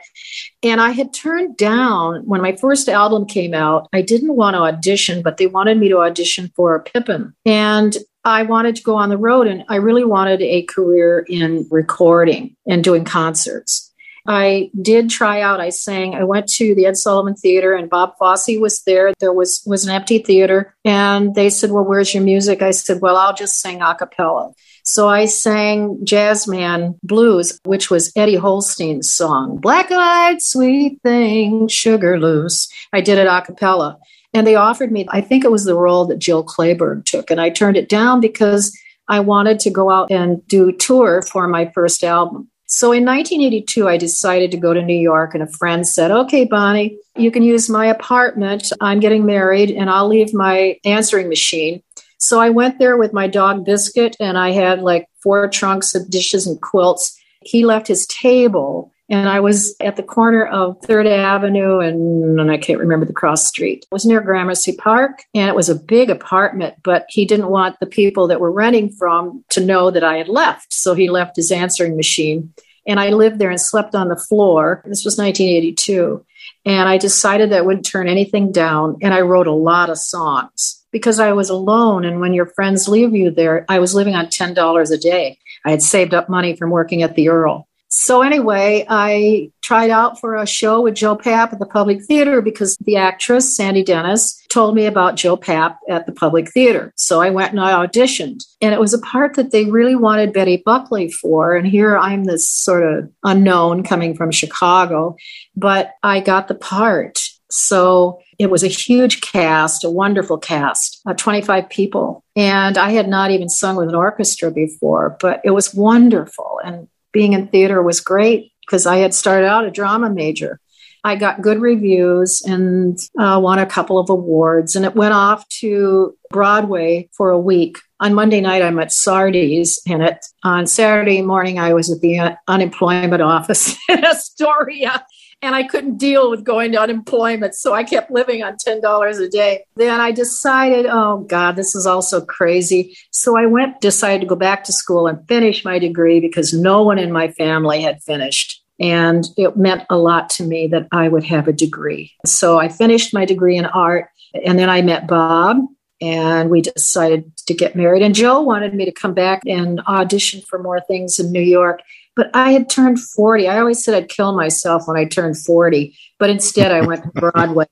And 0.63 0.81
I 0.81 0.93
had 0.93 1.13
turned 1.13 1.59
down 1.59 2.23
when 2.25 2.41
my 2.41 2.57
first 2.57 2.89
album 2.89 3.27
came 3.27 3.53
out. 3.53 3.87
I 3.93 4.01
didn't 4.01 4.35
want 4.35 4.55
to 4.55 4.61
audition, 4.61 5.21
but 5.21 5.37
they 5.37 5.47
wanted 5.47 5.77
me 5.77 5.91
to 5.91 5.99
audition 5.99 6.51
for 6.57 6.85
Pippin. 6.85 7.35
And 7.45 7.99
I 8.25 8.45
wanted 8.45 8.77
to 8.77 8.83
go 8.83 8.97
on 8.97 9.11
the 9.11 9.19
road, 9.19 9.47
and 9.47 9.63
I 9.69 9.77
really 9.77 10.05
wanted 10.05 10.41
a 10.41 10.63
career 10.63 11.27
in 11.29 11.69
recording 11.71 12.57
and 12.67 12.83
doing 12.83 13.05
concerts. 13.05 13.86
I 14.29 14.71
did 14.81 15.11
try 15.11 15.41
out. 15.41 15.61
I 15.61 15.71
sang. 15.71 16.15
I 16.15 16.25
went 16.25 16.49
to 16.55 16.75
the 16.75 16.87
Ed 16.87 16.97
Sullivan 16.97 17.35
Theater, 17.35 17.75
and 17.75 17.91
Bob 17.91 18.17
Fosse 18.19 18.59
was 18.59 18.83
there. 18.83 19.13
There 19.19 19.33
was 19.33 19.63
was 19.67 19.85
an 19.85 19.95
empty 19.95 20.19
theater, 20.19 20.75
and 20.85 21.35
they 21.35 21.51
said, 21.51 21.71
"Well, 21.71 21.85
where's 21.85 22.15
your 22.15 22.23
music?" 22.23 22.63
I 22.63 22.71
said, 22.71 23.01
"Well, 23.01 23.17
I'll 23.17 23.35
just 23.35 23.61
sing 23.61 23.83
a 23.83 23.95
cappella." 23.95 24.53
So 24.89 25.09
I 25.09 25.27
sang 25.27 25.99
Jazzman 26.05 26.97
Blues, 27.03 27.59
which 27.65 27.91
was 27.91 28.13
Eddie 28.15 28.37
Holstein's 28.37 29.13
song, 29.13 29.57
Black 29.57 29.91
Eyed 29.91 30.41
Sweet 30.41 31.01
Thing, 31.03 31.67
Sugar 31.67 32.21
Loose. 32.21 32.69
I 32.93 33.01
did 33.01 33.19
it 33.19 33.27
a 33.27 33.43
cappella. 33.43 33.99
And 34.33 34.47
they 34.47 34.55
offered 34.55 34.93
me, 34.93 35.07
I 35.09 35.23
think 35.23 35.45
it 35.45 35.51
was 35.51 35.65
the 35.65 35.75
role 35.75 36.05
that 36.07 36.19
Jill 36.19 36.45
Clayburgh 36.45 37.05
took. 37.05 37.31
And 37.31 37.41
I 37.41 37.51
turned 37.51 37.77
it 37.77 37.89
down 37.89 38.21
because 38.21 38.77
I 39.09 39.21
wanted 39.21 39.59
to 39.61 39.71
go 39.71 39.91
out 39.91 40.11
and 40.11 40.47
do 40.47 40.71
tour 40.73 41.23
for 41.23 41.49
my 41.49 41.71
first 41.75 42.05
album. 42.05 42.49
So 42.67 42.91
in 42.91 43.05
1982, 43.05 43.89
I 43.89 43.97
decided 43.97 44.51
to 44.51 44.57
go 44.57 44.75
to 44.75 44.83
New 44.83 44.99
York, 44.99 45.35
and 45.35 45.43
a 45.43 45.47
friend 45.47 45.87
said, 45.87 46.11
Okay, 46.11 46.45
Bonnie, 46.45 46.99
you 47.17 47.31
can 47.31 47.45
use 47.45 47.71
my 47.71 47.87
apartment. 47.87 48.73
I'm 48.81 48.99
getting 48.99 49.25
married, 49.25 49.71
and 49.71 49.89
I'll 49.89 50.09
leave 50.09 50.35
my 50.35 50.79
answering 50.85 51.29
machine. 51.29 51.83
So 52.19 52.41
I 52.41 52.51
went 52.51 52.79
there 52.79 52.97
with 52.97 53.13
my 53.13 53.29
dog 53.29 53.65
Biscuit, 53.65 54.17
and 54.19 54.37
I 54.37 54.51
had 54.51 54.83
like 54.83 55.09
four 55.23 55.49
trunks 55.49 55.95
of 55.95 56.11
dishes 56.11 56.47
and 56.47 56.61
quilts. 56.61 57.17
He 57.43 57.65
left 57.65 57.87
his 57.87 58.05
table, 58.07 58.93
and 59.09 59.29
I 59.29 59.41
was 59.41 59.77
at 59.81 59.97
the 59.97 60.03
corner 60.03 60.45
of 60.45 60.81
Third 60.83 61.07
Avenue 61.07 61.79
and, 61.79 62.41
and, 62.41 62.51
I 62.51 62.59
can't 62.59 62.81
remember 62.81 63.07
the 63.07 63.13
cross 63.13 63.47
street. 63.47 63.85
It 63.85 63.95
was 63.95 64.05
near 64.05 64.21
Gramercy 64.21 64.75
Park, 64.77 65.23
and 65.35 65.49
it 65.49 65.55
was 65.55 65.69
a 65.69 65.77
big 65.77 66.11
apartment, 66.11 66.75
but 66.83 67.07
he 67.09 67.25
didn't 67.25 67.49
want 67.49 67.79
the 67.79 67.87
people 67.87 68.27
that 68.29 68.41
were 68.41 68.51
renting 68.51 68.91
from 68.91 69.45
to 69.51 69.65
know 69.65 69.91
that 69.91 70.03
I 70.03 70.17
had 70.17 70.29
left. 70.29 70.73
So 70.73 70.95
he 70.95 71.09
left 71.09 71.37
his 71.37 71.53
answering 71.53 71.97
machine. 71.97 72.53
And 72.89 73.01
I 73.01 73.11
lived 73.11 73.39
there 73.39 73.51
and 73.51 73.61
slept 73.61 73.95
on 73.95 74.09
the 74.09 74.17
floor. 74.17 74.83
This 74.87 75.05
was 75.05 75.19
1982. 75.19 76.25
And 76.65 76.89
I 76.89 76.99
decided 76.99 77.51
that 77.51 77.59
I 77.59 77.63
wouldn't 77.63 77.87
turn 77.87 78.09
anything 78.09 78.53
down. 78.53 78.97
And 79.03 79.13
I 79.13 79.23
wrote 79.23 79.49
a 79.49 79.53
lot 79.53 79.91
of 79.91 79.99
songs 79.99 80.85
because 80.93 81.19
I 81.19 81.33
was 81.33 81.51
alone. 81.51 82.05
And 82.05 82.21
when 82.21 82.33
your 82.33 82.47
friends 82.47 82.89
leave 82.89 83.15
you 83.15 83.31
there, 83.31 83.65
I 83.69 83.81
was 83.81 83.95
living 83.95 84.15
on 84.15 84.27
$10 84.27 84.93
a 84.93 84.97
day. 84.99 85.39
I 85.65 85.71
had 85.71 85.83
saved 85.83 86.15
up 86.15 86.29
money 86.29 86.55
from 86.55 86.71
working 86.71 87.03
at 87.03 87.17
the 87.17 87.29
Earl. 87.29 87.69
So 87.89 88.23
anyway, 88.23 88.85
I 88.89 89.51
tried 89.63 89.91
out 89.91 90.21
for 90.21 90.37
a 90.37 90.47
show 90.47 90.81
with 90.81 90.95
Joe 90.95 91.17
Papp 91.17 91.53
at 91.53 91.59
the 91.59 91.67
Public 91.67 92.03
Theater 92.05 92.43
because 92.43 92.77
the 92.81 92.97
actress 92.97 93.57
Sandy 93.57 93.83
Dennis 93.83 94.41
told 94.49 94.75
me 94.75 94.87
about 94.87 95.17
Joe 95.17 95.37
Papp 95.37 95.77
at 95.89 96.07
the 96.07 96.13
Public 96.13 96.51
Theater. 96.51 96.93
So 96.97 97.21
I 97.21 97.31
went 97.31 97.53
and 97.53 97.61
I 97.61 97.87
auditioned. 97.87 98.45
And 98.61 98.73
it 98.75 98.81
was 98.81 98.95
a 98.95 98.99
part 98.99 99.35
that 99.35 99.51
they 99.51 99.65
really 99.65 99.95
wanted 99.95 100.33
Betty 100.33 100.63
Buckley 100.65 101.11
for. 101.11 101.55
And 101.55 101.67
here 101.67 101.97
I'm 101.97 102.25
this 102.25 102.51
sort 102.51 102.83
of 102.83 103.11
unknown 103.25 103.83
coming 103.83 104.15
from 104.15 104.31
Chicago, 104.31 105.17
but 105.55 105.93
I 106.03 106.21
got 106.21 106.49
the 106.49 106.55
part. 106.55 107.21
So 107.51 108.21
it 108.39 108.51
was 108.51 108.65
a 108.65 108.69
huge 108.69 109.21
cast, 109.21 109.85
a 109.85 109.91
wonderful 109.91 110.39
cast, 110.39 111.01
uh, 111.07 111.15
25 111.15 111.69
people. 111.71 112.25
And 112.35 112.77
I 112.77 112.91
had 112.91 113.09
not 113.09 113.31
even 113.31 113.49
sung 113.49 113.77
with 113.77 113.89
an 113.89 113.95
orchestra 113.95 114.51
before, 114.51 115.17
but 115.21 115.41
it 115.45 115.51
was 115.51 115.73
wonderful. 115.73 116.61
And 116.65 116.89
being 117.17 117.33
in 117.33 117.49
theater 117.49 117.83
was 117.83 117.99
great 118.01 118.53
because 118.61 118.85
I 118.85 118.99
had 118.99 119.15
started 119.15 119.47
out 119.47 119.65
a 119.65 119.71
drama 119.71 120.11
major. 120.11 120.61
I 121.03 121.17
got 121.17 121.41
good 121.41 121.63
reviews 121.63 122.43
and 122.45 122.99
uh, 123.19 123.41
won 123.43 123.59
a 123.59 123.65
couple 123.65 123.99
of 123.99 124.11
awards, 124.11 124.77
and 124.77 124.85
it 124.85 124.95
went 124.95 125.15
off 125.15 125.49
to 125.61 126.15
Broadway 126.29 127.09
for 127.17 127.31
a 127.31 127.39
week. 127.39 127.79
On 128.01 128.13
Monday 128.13 128.43
night, 128.43 128.61
I'm 128.61 128.79
at 128.81 128.93
Sardi's 128.93 129.81
in 129.87 130.03
it. 130.03 130.19
On 130.45 130.67
Saturday 130.67 131.23
morning, 131.23 131.59
I 131.59 131.73
was 131.73 131.91
at 131.91 132.01
the 132.01 132.37
unemployment 132.49 133.23
office 133.23 133.79
in 133.89 134.05
Astoria 134.05 135.07
and 135.43 135.55
I 135.55 135.65
couldn't 135.65 135.99
deal 135.99 136.31
with 136.31 136.45
going 136.45 136.73
to 136.73 136.81
unemployment. 136.81 137.55
So 137.55 137.75
I 137.75 137.85
kept 137.85 138.11
living 138.11 138.43
on 138.43 138.57
$10 138.57 139.21
a 139.21 139.29
day. 139.29 139.65
Then 139.77 140.01
I 140.01 140.11
decided, 140.11 140.87
oh 140.87 141.19
God, 141.29 141.57
this 141.57 141.75
is 141.75 141.87
all 141.87 142.03
so 142.03 142.21
crazy. 142.21 142.97
So 143.11 143.37
I 143.37 143.47
went, 143.47 143.81
decided 143.81 144.23
to 144.23 144.27
go 144.27 144.37
back 144.37 144.65
to 144.65 144.73
school 144.73 145.07
and 145.07 145.27
finish 145.29 145.65
my 145.65 145.79
degree 145.79 146.21
because 146.21 146.53
no 146.53 146.83
one 146.83 146.99
in 146.99 147.13
my 147.13 147.29
family 147.29 147.83
had 147.83 148.03
finished. 148.03 148.63
And 148.79 149.27
it 149.37 149.57
meant 149.57 149.85
a 149.89 149.97
lot 149.97 150.31
to 150.31 150.43
me 150.43 150.67
that 150.69 150.87
I 150.93 151.09
would 151.09 151.25
have 151.25 151.49
a 151.49 151.53
degree. 151.53 152.13
So 152.25 152.59
I 152.59 152.69
finished 152.69 153.15
my 153.15 153.25
degree 153.25 153.57
in 153.57 153.67
art. 153.67 154.09
And 154.45 154.59
then 154.59 154.69
I 154.69 154.83
met 154.83 155.07
Bob 155.07 155.59
and 156.01 156.51
we 156.51 156.61
decided 156.61 157.35
to 157.47 157.55
get 157.55 157.75
married. 157.75 158.03
And 158.03 158.15
Joe 158.15 158.41
wanted 158.41 158.75
me 158.75 158.85
to 158.85 158.93
come 158.93 159.15
back 159.15 159.41
and 159.47 159.81
audition 159.83 160.43
for 160.43 160.63
more 160.63 160.81
things 160.81 161.19
in 161.19 161.33
New 161.33 161.41
York. 161.41 161.81
But 162.17 162.31
I 162.35 162.53
had 162.53 162.69
turned 162.69 162.99
40. 162.99 163.47
I 163.47 163.61
always 163.61 163.85
said 163.85 163.95
I'd 163.95 164.09
kill 164.09 164.35
myself 164.35 164.89
when 164.89 164.97
I 164.97 165.05
turned 165.05 165.39
40, 165.39 165.97
but 166.19 166.31
instead 166.31 166.73
I 166.73 166.81
went 166.81 167.05
to 167.05 167.11
Broadway. 167.15 167.67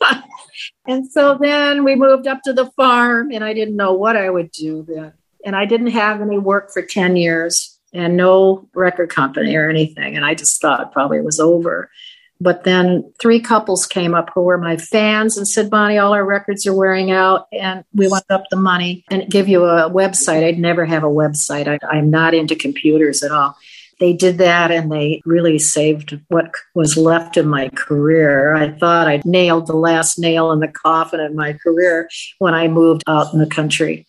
and 0.86 1.10
so 1.10 1.38
then 1.40 1.84
we 1.84 1.94
moved 1.94 2.26
up 2.26 2.42
to 2.42 2.52
the 2.52 2.66
farm, 2.72 3.30
and 3.30 3.44
I 3.44 3.54
didn't 3.54 3.76
know 3.76 3.94
what 3.94 4.16
I 4.16 4.28
would 4.28 4.50
do 4.50 4.84
then. 4.86 5.12
And 5.44 5.56
I 5.56 5.64
didn't 5.64 5.88
have 5.88 6.20
any 6.20 6.38
work 6.38 6.70
for 6.72 6.82
10 6.82 7.16
years 7.16 7.78
and 7.92 8.16
no 8.16 8.68
record 8.74 9.10
company 9.10 9.54
or 9.54 9.68
anything. 9.68 10.16
And 10.16 10.24
I 10.24 10.34
just 10.34 10.60
thought 10.60 10.92
probably 10.92 11.18
it 11.18 11.24
was 11.24 11.40
over. 11.40 11.90
But 12.42 12.64
then 12.64 13.12
three 13.20 13.38
couples 13.38 13.86
came 13.86 14.14
up 14.14 14.30
who 14.34 14.42
were 14.42 14.58
my 14.58 14.76
fans 14.76 15.36
and 15.36 15.46
said, 15.46 15.70
Bonnie, 15.70 15.98
all 15.98 16.12
our 16.12 16.24
records 16.24 16.66
are 16.66 16.74
wearing 16.74 17.12
out 17.12 17.46
and 17.52 17.84
we 17.94 18.08
want 18.08 18.24
up 18.30 18.42
the 18.50 18.56
money 18.56 19.04
and 19.10 19.30
give 19.30 19.48
you 19.48 19.64
a 19.64 19.88
website. 19.88 20.44
I'd 20.44 20.58
never 20.58 20.84
have 20.84 21.04
a 21.04 21.08
website. 21.08 21.68
I, 21.68 21.78
I'm 21.86 22.10
not 22.10 22.34
into 22.34 22.56
computers 22.56 23.22
at 23.22 23.30
all. 23.30 23.56
They 24.00 24.12
did 24.12 24.38
that 24.38 24.72
and 24.72 24.90
they 24.90 25.22
really 25.24 25.60
saved 25.60 26.18
what 26.26 26.52
was 26.74 26.96
left 26.96 27.36
of 27.36 27.46
my 27.46 27.68
career. 27.68 28.52
I 28.56 28.72
thought 28.72 29.06
I'd 29.06 29.24
nailed 29.24 29.68
the 29.68 29.76
last 29.76 30.18
nail 30.18 30.50
in 30.50 30.58
the 30.58 30.66
coffin 30.66 31.20
of 31.20 31.34
my 31.34 31.52
career 31.52 32.08
when 32.38 32.54
I 32.54 32.66
moved 32.66 33.04
out 33.06 33.32
in 33.32 33.38
the 33.38 33.46
country. 33.46 34.04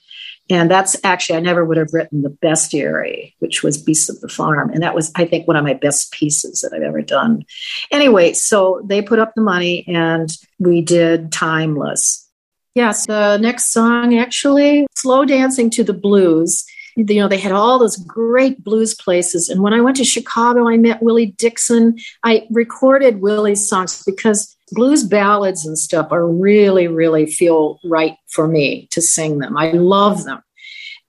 And 0.50 0.70
that's 0.70 0.98
actually, 1.06 1.38
I 1.38 1.42
never 1.42 1.64
would 1.64 1.78
have 1.78 1.94
written 1.94 2.22
the 2.22 2.30
bestiary, 2.30 3.34
which 3.40 3.64
was 3.64 3.82
Beasts 3.82 4.10
of 4.10 4.20
the 4.20 4.28
Farm. 4.28 4.70
And 4.72 4.84
that 4.84 4.94
was, 4.94 5.12
I 5.16 5.26
think, 5.26 5.48
one 5.48 5.56
of 5.56 5.64
my 5.64 5.74
best 5.74 6.12
pieces 6.12 6.62
that 6.62 6.74
I've 6.74 6.84
ever 6.84 7.02
done. 7.02 7.46
Anyway, 7.92 8.34
so 8.34 8.82
they 8.86 9.02
put 9.02 9.20
up 9.20 9.34
the 9.36 9.42
money 9.42 9.86
and 9.88 10.30
we 10.60 10.82
did 10.82 11.32
Timeless. 11.32 12.30
Yes, 12.76 13.06
the 13.06 13.38
next 13.38 13.72
song 13.72 14.18
actually, 14.18 14.88
Slow 14.96 15.26
Dancing 15.26 15.70
to 15.72 15.84
the 15.84 15.94
Blues. 15.94 16.66
You 16.96 17.06
know, 17.06 17.28
they 17.28 17.38
had 17.38 17.52
all 17.52 17.80
those 17.80 17.98
great 17.98 18.64
blues 18.64 18.94
places. 18.94 19.48
And 19.48 19.62
when 19.62 19.74
I 19.74 19.82
went 19.82 19.98
to 19.98 20.04
Chicago, 20.04 20.68
I 20.68 20.78
met 20.78 21.02
Willie 21.02 21.28
Dixon. 21.38 21.98
I 22.24 22.48
recorded 22.52 23.22
Willie's 23.22 23.68
songs 23.68 24.04
because 24.06 24.56
blues 24.74 25.04
ballads 25.04 25.66
and 25.66 25.78
stuff 25.78 26.12
are 26.12 26.28
really, 26.28 26.88
really 26.88 27.26
feel 27.26 27.80
right 27.84 28.16
for 28.30 28.48
me 28.48 28.88
to 28.92 29.02
sing 29.02 29.40
them. 29.40 29.58
I 29.58 29.72
love 29.72 30.24
them. 30.24 30.42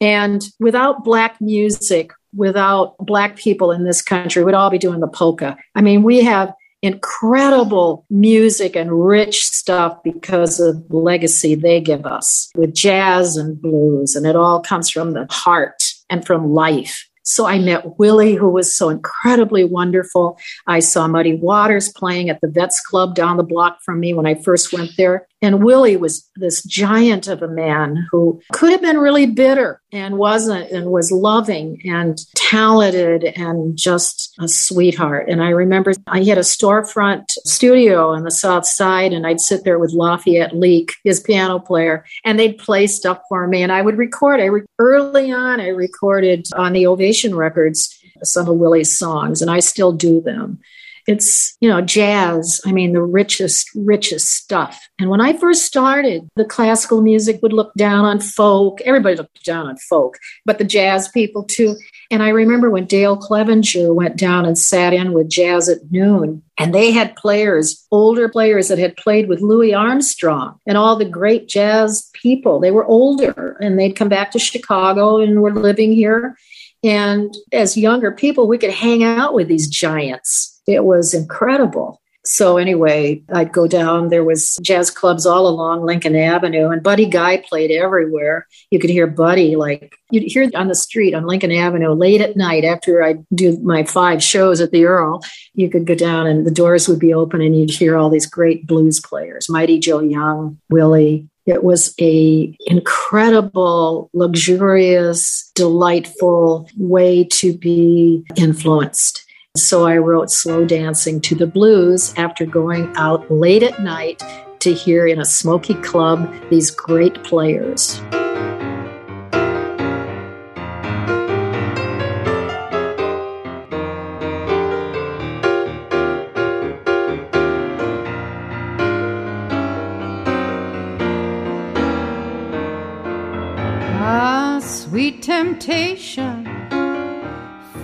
And 0.01 0.45
without 0.61 1.05
black 1.05 1.41
music, 1.41 2.13
without 2.35 2.97
black 2.99 3.37
people 3.37 3.71
in 3.71 3.85
this 3.85 4.03
country, 4.03 4.45
we'd 4.45 4.55
all 4.55 4.71
be 4.71 4.79
doing 4.79 5.01
the 5.01 5.09
polka. 5.09 5.57
I 5.75 5.83
mean, 5.83 6.03
we 6.03 6.23
have 6.23 6.53
incredible 6.83 8.05
music 8.11 8.77
and 8.77 9.07
rich 9.07 9.47
stuff 9.47 9.97
because 10.05 10.61
of 10.61 10.87
the 10.89 10.97
legacy 10.97 11.55
they 11.55 11.81
give 11.81 12.05
us 12.05 12.51
with 12.55 12.75
jazz 12.75 13.39
and 13.39 13.61
blues. 13.61 14.15
And 14.15 14.27
it 14.27 14.37
all 14.37 14.61
comes 14.61 14.91
from 14.91 15.13
the 15.13 15.27
heart 15.31 15.83
and 16.11 16.27
from 16.27 16.53
life. 16.53 17.09
So 17.25 17.47
I 17.47 17.59
met 17.59 17.99
Willie, 17.99 18.35
who 18.35 18.51
was 18.51 18.75
so 18.75 18.91
incredibly 18.91 19.65
wonderful. 19.65 20.39
I 20.67 20.81
saw 20.81 21.09
Muddy 21.09 21.35
Waters 21.35 21.91
playing 21.91 22.29
at 22.29 22.41
the 22.43 22.49
Vets 22.49 22.81
Club 22.81 23.15
down 23.15 23.39
the 23.39 23.43
block 23.43 23.83
from 23.83 23.99
me 23.99 24.13
when 24.13 24.27
I 24.27 24.35
first 24.35 24.73
went 24.75 24.91
there. 24.99 25.27
And 25.45 25.63
Willie 25.63 25.99
was 25.99 26.27
this 26.37 26.63
giant 26.63 27.29
of 27.29 27.43
a 27.43 27.49
man 27.49 28.07
who 28.11 28.41
could 28.55 28.73
have 28.73 28.81
been 28.81 28.97
really 28.97 29.27
bitter 29.27 29.83
and 29.93 30.17
wasn't, 30.17 30.71
and 30.71 30.87
was 30.87 31.13
loving 31.13 31.83
and 31.85 32.19
talented 32.35 33.25
and 33.37 33.77
just 33.77 34.35
a 34.41 34.49
sweetheart. 34.49 35.29
And 35.29 35.43
I 35.43 35.51
remember 35.51 35.93
I 36.07 36.23
had 36.23 36.39
a 36.39 36.41
storefront 36.41 37.25
studio 37.45 38.09
on 38.09 38.25
the 38.25 38.31
South 38.31 38.65
Side, 38.65 39.13
and 39.13 39.27
I'd 39.27 39.39
sit 39.39 39.65
there 39.65 39.79
with 39.79 39.93
Lafayette 39.93 40.57
Leake, 40.57 40.95
his 41.05 41.21
piano 41.21 41.59
player, 41.59 42.07
and 42.25 42.39
they'd 42.39 42.57
play 42.57 42.87
stuff 42.87 43.21
for 43.29 43.47
me. 43.47 43.63
And 43.63 43.71
I 43.71 43.83
would 43.83 43.99
record. 43.99 44.41
I 44.41 44.47
re- 44.47 44.63
early 44.79 45.31
on, 45.31 45.61
I 45.61 45.69
recorded 45.69 46.47
on 46.57 46.73
the 46.73 46.87
Ovation 46.87 47.35
records 47.35 47.95
some 48.23 48.49
of 48.49 48.57
Willie's 48.57 48.97
songs, 48.97 49.43
and 49.43 49.51
I 49.51 49.61
still 49.61 49.93
do 49.93 50.23
them. 50.23 50.59
It's, 51.07 51.57
you 51.61 51.69
know, 51.69 51.81
jazz. 51.81 52.61
I 52.65 52.73
mean, 52.73 52.93
the 52.93 53.03
richest, 53.03 53.69
richest 53.75 54.31
stuff. 54.31 54.89
And 54.99 55.11
when 55.11 55.21
I 55.21 55.35
first 55.35 55.65
started, 55.65 56.29
the 56.37 56.45
classical 56.45 57.03
music 57.03 57.41
would 57.43 57.53
look 57.53 57.73
down 57.75 58.05
on 58.05 58.21
folk. 58.21 58.81
Everybody 58.83 59.17
looked 59.17 59.45
down 59.45 59.67
on 59.67 59.77
folk, 59.77 60.19
but 60.45 60.59
the 60.59 60.65
jazz 60.65 61.09
people 61.09 61.45
too. 61.45 61.77
And 62.11 62.23
I 62.23 62.29
remember 62.29 62.71
when 62.71 62.85
Dale 62.85 63.17
Clevenger 63.17 63.93
went 63.93 64.17
down 64.17 64.47
and 64.47 64.59
sat 64.59 64.93
in 64.93 65.13
with 65.13 65.29
Jazz 65.29 65.69
at 65.69 65.91
Noon, 65.91 66.43
and 66.59 66.75
they 66.75 66.93
had 66.93 67.17
players, 67.17 67.85
older 67.91 68.29
players 68.29 68.69
that 68.69 68.79
had 68.79 68.97
played 68.97 69.29
with 69.29 69.41
Louis 69.41 69.75
Armstrong 69.75 70.59
and 70.67 70.79
all 70.79 70.97
the 70.97 71.05
great 71.05 71.49
jazz 71.49 72.09
people. 72.13 72.61
They 72.61 72.71
were 72.71 72.85
older 72.85 73.57
and 73.61 73.79
they'd 73.79 73.97
come 73.97 74.09
back 74.09 74.31
to 74.33 74.39
Chicago 74.39 75.19
and 75.19 75.43
were 75.43 75.53
living 75.53 75.93
here. 75.93 76.37
And 76.85 77.35
as 77.51 77.77
younger 77.77 78.13
people, 78.13 78.47
we 78.47 78.59
could 78.59 78.71
hang 78.71 79.03
out 79.03 79.35
with 79.35 79.49
these 79.49 79.69
giants 79.69 80.54
it 80.67 80.85
was 80.85 81.15
incredible. 81.15 82.01
So 82.27 82.57
anyway, 82.57 83.23
I'd 83.35 83.53
go 83.53 83.67
down. 83.67 84.09
There 84.09 84.25
was 84.25 84.57
jazz 84.63 84.91
clubs 84.91 85.27
all 85.27 85.47
along 85.47 85.85
Lincoln 85.85 86.17
Avenue, 86.17 86.71
and 86.71 86.83
Buddy 86.83 87.05
Guy 87.05 87.37
played 87.37 87.71
everywhere. 87.71 88.47
You 88.71 88.79
could 88.79 88.89
hear 88.89 89.07
Buddy 89.07 89.57
like 89.57 89.97
you'd 90.11 90.33
hear 90.33 90.51
on 90.55 90.69
the 90.69 90.75
street 90.75 91.15
on 91.15 91.27
Lincoln 91.27 91.53
Avenue 91.53 91.93
late 91.93 92.23
at 92.23 92.37
night 92.37 92.65
after 92.65 93.05
I 93.05 93.17
do 93.35 93.59
my 93.59 93.85
five 93.85 94.23
shows 94.23 94.63
at 94.63 94.71
the 94.71 94.87
Earl. 94.87 95.23
You 95.53 95.69
could 95.69 95.87
go 95.87 95.95
down, 95.95 96.27
and 96.27 96.47
the 96.47 96.51
doors 96.51 96.89
would 96.89 96.99
be 96.99 97.13
open, 97.13 97.43
and 97.43 97.59
you'd 97.59 97.71
hear 97.71 97.95
all 97.95 98.09
these 98.09 98.27
great 98.27 98.67
blues 98.67 99.01
players: 99.01 99.51
Mighty 99.51 99.79
Joe 99.79 100.01
Young, 100.01 100.59
Willie. 100.71 101.29
It 101.45 101.63
was 101.63 101.95
a 102.01 102.57
incredible, 102.67 104.09
luxurious, 104.15 105.53
delightful 105.55 106.71
way 106.79 107.25
to 107.25 107.53
be 107.53 108.25
influenced 108.35 109.24
so 109.57 109.87
I 109.87 109.99
wrote 109.99 110.33
Slow 110.33 110.65
Dancing 110.65 111.21
to 111.21 111.37
the 111.37 111.47
Blues 111.47 112.13
after 112.17 112.45
going 112.45 112.93
out 112.97 113.31
late 113.31 113.63
at 113.63 113.81
night 113.81 114.21
to 114.59 114.75
hear 114.75 115.07
in 115.07 115.21
a 115.21 115.25
smoky 115.25 115.75
club 115.75 116.29
these 116.51 116.73
great 116.73 117.23
players. 117.23 118.01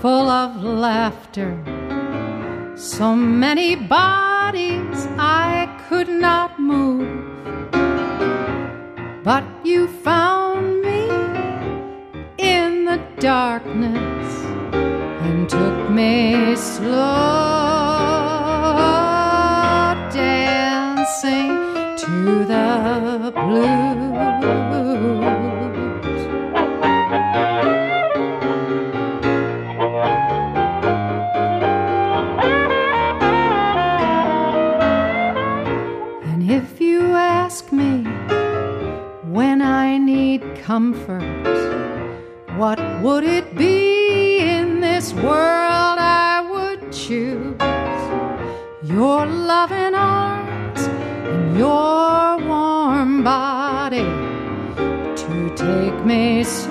Full 0.00 0.30
of 0.30 0.62
laughter. 0.62 1.52
So 2.74 3.14
many 3.14 3.76
bodies 3.76 5.06
I 5.18 5.68
could 5.88 6.08
not 6.08 6.58
move, 6.58 7.70
but 9.22 9.44
you 9.62 9.88
found 9.88 10.80
me 10.80 11.02
in 12.38 12.86
the 12.86 12.98
darkness 13.18 14.26
and 14.72 15.46
took 15.50 15.90
me 15.90 16.56
slow 16.56 17.60
dancing 20.10 21.50
to 21.98 22.44
the 22.46 23.32
blues. 23.34 23.79
Take 56.10 56.69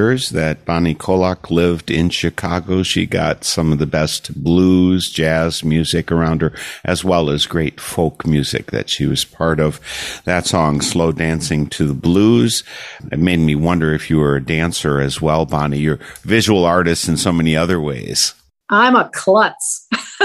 years 0.00 0.30
that 0.30 0.64
Bonnie 0.64 0.94
Koloc 0.94 1.50
lived 1.50 1.90
in 1.90 2.08
Chicago, 2.08 2.82
she 2.82 3.04
got 3.04 3.44
some 3.44 3.70
of 3.70 3.78
the 3.78 3.86
best 3.86 4.42
blues, 4.42 5.10
jazz 5.10 5.62
music 5.62 6.10
around 6.10 6.40
her, 6.40 6.54
as 6.84 7.04
well 7.04 7.28
as 7.28 7.44
great 7.44 7.78
folk 7.78 8.26
music 8.26 8.70
that 8.70 8.88
she 8.88 9.06
was 9.06 9.26
part 9.26 9.60
of. 9.60 9.78
That 10.24 10.46
song, 10.46 10.80
Slow 10.80 11.12
Dancing 11.12 11.66
to 11.76 11.86
the 11.86 11.92
Blues, 11.92 12.64
it 13.12 13.18
made 13.18 13.40
me 13.40 13.54
wonder 13.54 13.92
if 13.92 14.08
you 14.08 14.16
were 14.16 14.36
a 14.36 14.44
dancer 14.44 15.00
as 15.00 15.20
well, 15.20 15.44
Bonnie. 15.44 15.80
You're 15.80 15.96
a 15.96 16.18
visual 16.22 16.64
artist 16.64 17.06
in 17.06 17.18
so 17.18 17.30
many 17.30 17.54
other 17.54 17.78
ways. 17.78 18.32
I'm 18.70 18.96
a 18.96 19.10
klutz. 19.12 19.86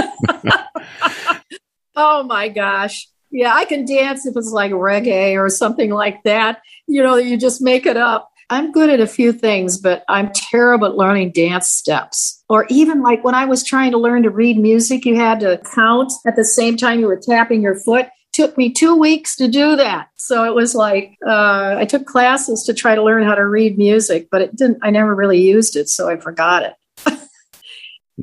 oh 1.98 2.24
my 2.24 2.48
gosh. 2.48 3.10
Yeah, 3.30 3.54
I 3.54 3.66
can 3.66 3.84
dance 3.84 4.26
if 4.26 4.38
it's 4.38 4.52
like 4.52 4.72
reggae 4.72 5.36
or 5.36 5.50
something 5.50 5.90
like 5.90 6.24
that. 6.24 6.62
You 6.88 7.04
know, 7.04 7.18
you 7.18 7.36
just 7.36 7.62
make 7.62 7.86
it 7.86 7.98
up. 7.98 8.32
I'm 8.50 8.72
good 8.72 8.90
at 8.90 9.00
a 9.00 9.08
few 9.08 9.32
things, 9.32 9.80
but 9.80 10.04
I'm 10.08 10.32
terrible 10.34 10.88
at 10.88 10.96
learning 10.96 11.32
dance 11.32 11.70
steps. 11.70 12.44
Or 12.48 12.66
even 12.70 13.02
like 13.02 13.24
when 13.24 13.36
I 13.36 13.46
was 13.46 13.64
trying 13.64 13.92
to 13.92 13.98
learn 13.98 14.24
to 14.24 14.30
read 14.30 14.58
music, 14.58 15.06
you 15.06 15.16
had 15.16 15.40
to 15.40 15.60
count 15.74 16.12
at 16.28 16.36
the 16.36 16.46
same 16.46 16.78
time 16.78 17.00
you 17.00 17.08
were 17.08 17.20
tapping 17.22 17.62
your 17.62 17.76
foot. 17.76 18.08
Took 18.34 18.58
me 18.58 18.72
two 18.72 18.96
weeks 18.96 19.36
to 19.38 19.48
do 19.48 19.76
that. 19.78 20.10
So 20.18 20.44
it 20.44 20.54
was 20.54 20.76
like 20.76 21.18
uh, 21.26 21.76
I 21.80 21.86
took 21.86 22.06
classes 22.06 22.64
to 22.64 22.74
try 22.74 22.94
to 22.94 23.04
learn 23.04 23.24
how 23.24 23.34
to 23.34 23.46
read 23.46 23.78
music, 23.78 24.28
but 24.30 24.42
it 24.42 24.56
didn't. 24.56 24.80
I 24.84 24.90
never 24.90 25.16
really 25.16 25.42
used 25.42 25.76
it, 25.76 25.88
so 25.88 26.10
I 26.10 26.18
forgot 26.18 26.64
it. 26.64 26.74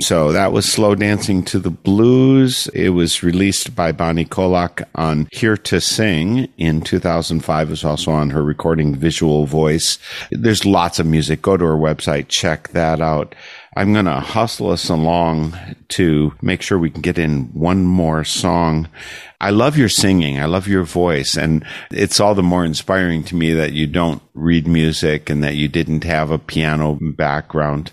So 0.01 0.33
that 0.33 0.53
was 0.53 0.73
Slow 0.73 0.95
Dancing 0.95 1.45
to 1.45 1.59
the 1.59 1.71
Blues. 1.71 2.67
It 2.69 2.91
was 2.91 3.23
released 3.23 3.77
by 3.77 3.93
Bonnie 3.93 4.25
Koloc 4.25 4.83
on 4.95 5.29
Here 5.33 5.59
to 5.59 5.83
Sing 5.83 6.49
in 6.57 6.81
2005. 6.81 7.69
It 7.69 7.71
was 7.71 7.85
also 7.85 8.11
on 8.11 8.31
her 8.31 8.43
recording 8.43 8.95
Visual 8.95 9.45
Voice. 9.45 9.99
There's 10.31 10.65
lots 10.65 10.99
of 10.99 11.05
music. 11.05 11.43
Go 11.43 11.59
to 11.59 11.65
her 11.67 11.77
website, 11.77 12.29
check 12.29 12.69
that 12.69 13.03
out. 13.03 13.35
I'm 13.77 13.93
going 13.93 14.07
to 14.07 14.21
hustle 14.21 14.71
us 14.71 14.89
along 14.89 15.59
to 15.89 16.33
make 16.41 16.63
sure 16.63 16.79
we 16.79 16.91
can 16.91 17.03
get 17.03 17.19
in 17.19 17.51
one 17.53 17.85
more 17.85 18.25
song. 18.25 18.89
I 19.43 19.51
love 19.51 19.77
your 19.77 19.89
singing. 19.89 20.39
I 20.39 20.45
love 20.45 20.69
your 20.69 20.85
voice. 20.85 21.37
And 21.37 21.65
it's 21.91 22.21
all 22.21 22.37
the 22.37 22.45
more 22.45 22.65
inspiring 22.65 23.25
to 23.25 23.35
me 23.35 23.53
that 23.55 23.73
you 23.73 23.89
don't 23.89 24.23
read 24.35 24.69
music 24.69 25.29
and 25.29 25.43
that 25.43 25.57
you 25.57 25.67
didn't 25.67 26.05
have 26.05 26.31
a 26.31 26.39
piano 26.39 26.97
background. 27.01 27.91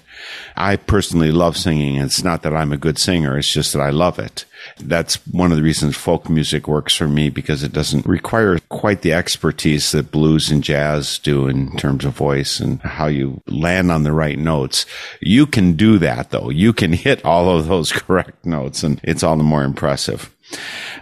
I 0.55 0.75
personally 0.75 1.31
love 1.31 1.57
singing. 1.57 1.95
It's 1.95 2.23
not 2.23 2.43
that 2.43 2.53
I'm 2.53 2.71
a 2.71 2.77
good 2.77 2.99
singer. 2.99 3.35
It's 3.35 3.51
just 3.51 3.73
that 3.73 3.81
I 3.81 3.89
love 3.89 4.19
it. 4.19 4.45
That's 4.77 5.15
one 5.25 5.51
of 5.51 5.57
the 5.57 5.63
reasons 5.63 5.97
folk 5.97 6.29
music 6.29 6.67
works 6.67 6.95
for 6.95 7.07
me 7.07 7.29
because 7.29 7.63
it 7.63 7.73
doesn't 7.73 8.05
require 8.05 8.59
quite 8.69 9.01
the 9.01 9.13
expertise 9.13 9.91
that 9.91 10.11
blues 10.11 10.51
and 10.51 10.63
jazz 10.63 11.17
do 11.17 11.47
in 11.47 11.75
terms 11.77 12.05
of 12.05 12.13
voice 12.13 12.59
and 12.59 12.79
how 12.81 13.07
you 13.07 13.41
land 13.47 13.91
on 13.91 14.03
the 14.03 14.13
right 14.13 14.37
notes. 14.37 14.85
You 15.19 15.47
can 15.47 15.73
do 15.73 15.97
that 15.97 16.29
though. 16.29 16.51
You 16.51 16.73
can 16.73 16.93
hit 16.93 17.25
all 17.25 17.49
of 17.49 17.67
those 17.67 17.91
correct 17.93 18.45
notes 18.45 18.83
and 18.83 19.01
it's 19.03 19.23
all 19.23 19.35
the 19.37 19.43
more 19.43 19.63
impressive. 19.63 20.31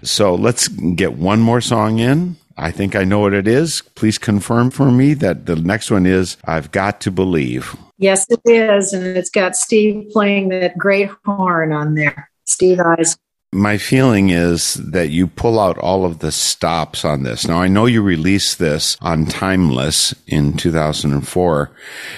So 0.04 0.36
let's 0.36 0.68
get 0.68 1.14
one 1.14 1.40
more 1.40 1.62
song 1.62 2.00
in. 2.00 2.38
I 2.58 2.72
think 2.72 2.96
I 2.96 3.04
know 3.04 3.20
what 3.20 3.34
it 3.34 3.48
is. 3.48 3.82
Please 3.96 4.18
confirm 4.18 4.72
for 4.72 4.92
me 4.92 5.14
that 5.16 5.46
the 5.46 5.56
next 5.56 5.92
one 5.92 6.06
is 6.06 6.38
I've 6.46 6.72
Got 6.72 7.02
to 7.02 7.12
Believe. 7.12 7.76
Yes, 8.00 8.26
it 8.30 8.42
is. 8.46 8.94
And 8.94 9.06
it's 9.06 9.30
got 9.30 9.56
Steve 9.56 10.10
playing 10.12 10.50
that 10.50 10.78
great 10.78 11.10
horn 11.24 11.72
on 11.72 11.94
there. 11.96 12.30
Steve 12.46 12.80
Eisner. 12.80 13.22
My 13.54 13.78
feeling 13.78 14.30
is 14.30 14.74
that 14.74 15.10
you 15.10 15.26
pull 15.26 15.60
out 15.60 15.78
all 15.78 16.04
of 16.04 16.20
the 16.20 16.34
stops 16.34 17.06
on 17.06 17.24
this. 17.24 17.48
Now, 17.48 17.62
I 17.62 17.70
know 17.70 17.86
you 17.86 18.02
released 18.02 18.60
this 18.60 18.98
on 19.02 19.26
Timeless 19.26 20.14
in 20.28 20.58
2004. 20.58 21.72